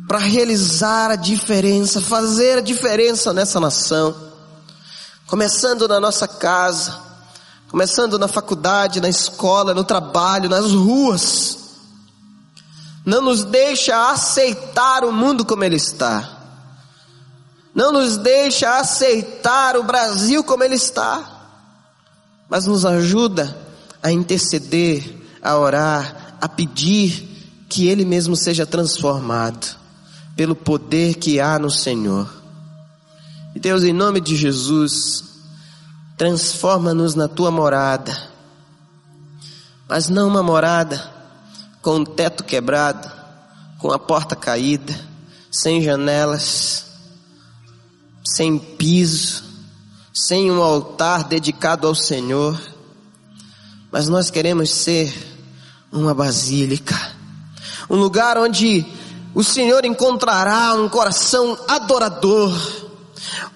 para 0.09 0.19
realizar 0.19 1.13
a 1.13 1.17
diferença, 1.17 2.01
fazer 2.01 2.59
a 2.59 2.61
diferença 2.61 3.33
nessa 3.33 3.61
nação. 3.61 4.15
Começando 5.27 5.87
na 5.87 6.01
nossa 6.01 6.27
casa, 6.27 6.99
começando 7.71 8.19
na 8.19 8.29
faculdade, 8.29 9.01
na 9.01 9.09
escola, 9.09 9.73
no 9.73 9.85
trabalho, 9.85 10.49
nas 10.51 10.73
ruas 10.73 11.63
não 13.05 13.21
nos 13.21 13.45
deixa 13.45 14.11
aceitar 14.11 15.05
o 15.05 15.13
mundo 15.13 15.45
como 15.45 15.65
ele 15.65 15.77
está. 15.77 16.32
Não 17.75 17.93
nos 17.93 18.17
deixa 18.19 18.79
aceitar 18.79 19.77
o 19.77 19.83
Brasil 19.83 20.45
como 20.45 20.63
ele 20.63 20.75
está. 20.75 21.29
Mas 22.49 22.67
nos 22.67 22.85
ajuda 22.85 23.57
a 24.03 24.13
interceder, 24.13 25.17
a 25.43 25.57
orar, 25.57 26.37
a 26.41 26.49
pedir 26.49 27.65
que 27.69 27.89
ele 27.89 28.05
mesmo 28.05 28.37
seja 28.37 28.67
transformado 28.67 29.77
pelo 30.37 30.55
poder 30.55 31.15
que 31.15 31.41
há 31.41 31.59
no 31.59 31.71
Senhor. 31.71 32.29
E 33.55 33.61
Deus, 33.61 33.83
em 33.83 33.93
nome 33.93 34.21
de 34.21 34.37
Jesus, 34.37 35.25
transforma-nos 36.17 37.15
na 37.15 37.29
tua 37.29 37.51
morada. 37.51 38.17
Mas 39.89 40.09
não 40.09 40.29
uma 40.29 40.43
morada 40.43 41.11
com 41.81 41.97
o 42.01 42.07
teto 42.07 42.45
quebrado, 42.45 43.11
com 43.79 43.91
a 43.91 43.99
porta 43.99 44.37
caída, 44.37 44.95
sem 45.51 45.83
janelas, 45.83 46.92
sem 48.25 48.59
piso, 48.59 49.43
sem 50.13 50.51
um 50.51 50.63
altar 50.63 51.25
dedicado 51.25 51.87
ao 51.87 51.95
Senhor. 51.95 52.61
Mas 53.91 54.09
nós 54.09 54.31
queremos 54.31 54.71
ser 54.71 55.13
uma 55.91 56.15
basílica, 56.15 56.99
um 57.91 57.97
lugar 57.97 58.39
onde 58.39 58.87
o 59.35 59.43
Senhor 59.43 59.85
encontrará 59.85 60.75
um 60.75 60.89
coração 60.89 61.59
adorador. 61.69 62.53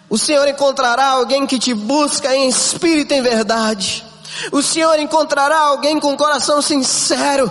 O 0.09 0.19
Senhor 0.19 0.47
encontrará 0.47 1.07
alguém 1.09 1.47
que 1.47 1.59
te 1.59 1.75
busca 1.75 2.35
em 2.35 2.49
espírito 2.49 3.13
e 3.13 3.19
em 3.19 3.23
verdade. 3.23 4.05
O 4.53 4.63
Senhor 4.63 4.99
encontrará 4.99 5.59
alguém 5.59 5.99
com 5.99 6.13
um 6.13 6.17
coração 6.17 6.61
sincero 6.61 7.51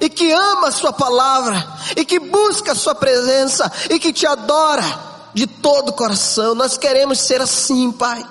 e 0.00 0.08
que 0.08 0.30
ama 0.30 0.68
a 0.68 0.72
Sua 0.72 0.92
palavra, 0.92 1.66
e 1.96 2.04
que 2.04 2.18
busca 2.20 2.72
a 2.72 2.76
Sua 2.76 2.94
presença, 2.94 3.70
e 3.90 3.98
que 3.98 4.12
te 4.12 4.24
adora 4.24 5.09
de 5.34 5.46
todo 5.46 5.90
o 5.90 5.92
coração. 5.92 6.54
Nós 6.54 6.76
queremos 6.76 7.20
ser 7.20 7.40
assim, 7.40 7.92
Pai. 7.92 8.24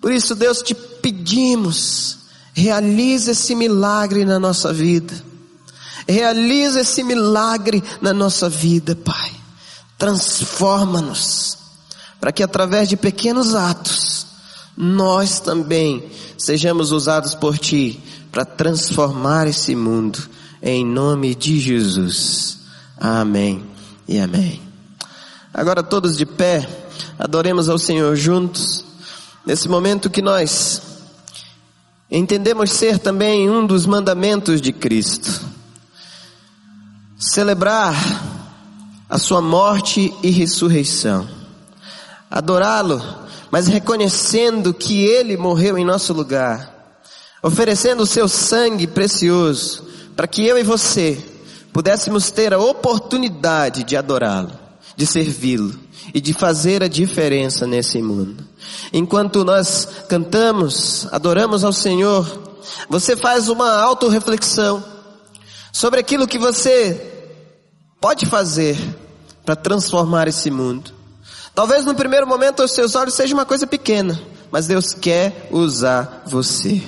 Por 0.00 0.12
isso, 0.12 0.34
Deus, 0.34 0.62
te 0.62 0.74
pedimos, 0.74 2.18
realiza 2.54 3.32
esse 3.32 3.54
milagre 3.54 4.24
na 4.24 4.38
nossa 4.38 4.72
vida. 4.72 5.30
Realiza 6.08 6.80
esse 6.80 7.04
milagre 7.04 7.82
na 8.00 8.12
nossa 8.12 8.48
vida, 8.48 8.96
Pai. 8.96 9.32
Transforma-nos, 9.98 11.58
para 12.18 12.32
que 12.32 12.42
através 12.42 12.88
de 12.88 12.96
pequenos 12.96 13.54
atos, 13.54 14.26
nós 14.76 15.40
também 15.40 16.10
sejamos 16.38 16.90
usados 16.90 17.34
por 17.34 17.58
Ti 17.58 18.00
para 18.32 18.44
transformar 18.44 19.46
esse 19.46 19.74
mundo, 19.74 20.18
em 20.62 20.84
nome 20.84 21.34
de 21.34 21.58
Jesus. 21.58 22.58
Amém 22.98 23.62
e 24.08 24.18
amém. 24.18 24.69
Agora 25.52 25.82
todos 25.82 26.16
de 26.16 26.24
pé, 26.24 26.68
adoremos 27.18 27.68
ao 27.68 27.78
Senhor 27.78 28.16
juntos, 28.16 28.84
nesse 29.44 29.68
momento 29.68 30.10
que 30.10 30.22
nós 30.22 30.82
entendemos 32.10 32.70
ser 32.70 32.98
também 32.98 33.48
um 33.50 33.66
dos 33.66 33.86
mandamentos 33.86 34.60
de 34.60 34.72
Cristo. 34.72 35.40
Celebrar 37.18 37.94
a 39.08 39.18
sua 39.18 39.40
morte 39.40 40.12
e 40.22 40.30
ressurreição. 40.30 41.28
Adorá-lo, 42.30 43.02
mas 43.50 43.66
reconhecendo 43.66 44.72
que 44.72 45.04
ele 45.04 45.36
morreu 45.36 45.76
em 45.76 45.84
nosso 45.84 46.12
lugar 46.12 46.80
oferecendo 47.42 48.02
o 48.02 48.06
seu 48.06 48.28
sangue 48.28 48.86
precioso, 48.86 49.84
para 50.14 50.26
que 50.26 50.46
eu 50.46 50.58
e 50.58 50.62
você 50.62 51.22
pudéssemos 51.72 52.30
ter 52.30 52.52
a 52.52 52.58
oportunidade 52.58 53.84
de 53.84 53.96
adorá-lo, 53.96 54.52
de 55.00 55.06
servi-lo 55.06 55.74
e 56.12 56.20
de 56.20 56.34
fazer 56.34 56.82
a 56.82 56.88
diferença 56.88 57.66
nesse 57.66 58.02
mundo. 58.02 58.46
Enquanto 58.92 59.42
nós 59.46 59.88
cantamos, 60.06 61.08
adoramos 61.10 61.64
ao 61.64 61.72
Senhor, 61.72 62.26
você 62.86 63.16
faz 63.16 63.48
uma 63.48 63.80
autorreflexão 63.80 64.84
sobre 65.72 66.00
aquilo 66.00 66.28
que 66.28 66.38
você 66.38 67.32
pode 67.98 68.26
fazer 68.26 68.76
para 69.42 69.56
transformar 69.56 70.28
esse 70.28 70.50
mundo. 70.50 70.92
Talvez 71.54 71.86
no 71.86 71.94
primeiro 71.94 72.26
momento 72.26 72.60
aos 72.60 72.72
seus 72.72 72.94
olhos 72.94 73.14
seja 73.14 73.32
uma 73.32 73.46
coisa 73.46 73.66
pequena, 73.66 74.20
mas 74.50 74.66
Deus 74.66 74.92
quer 74.92 75.48
usar 75.50 76.24
você. 76.26 76.82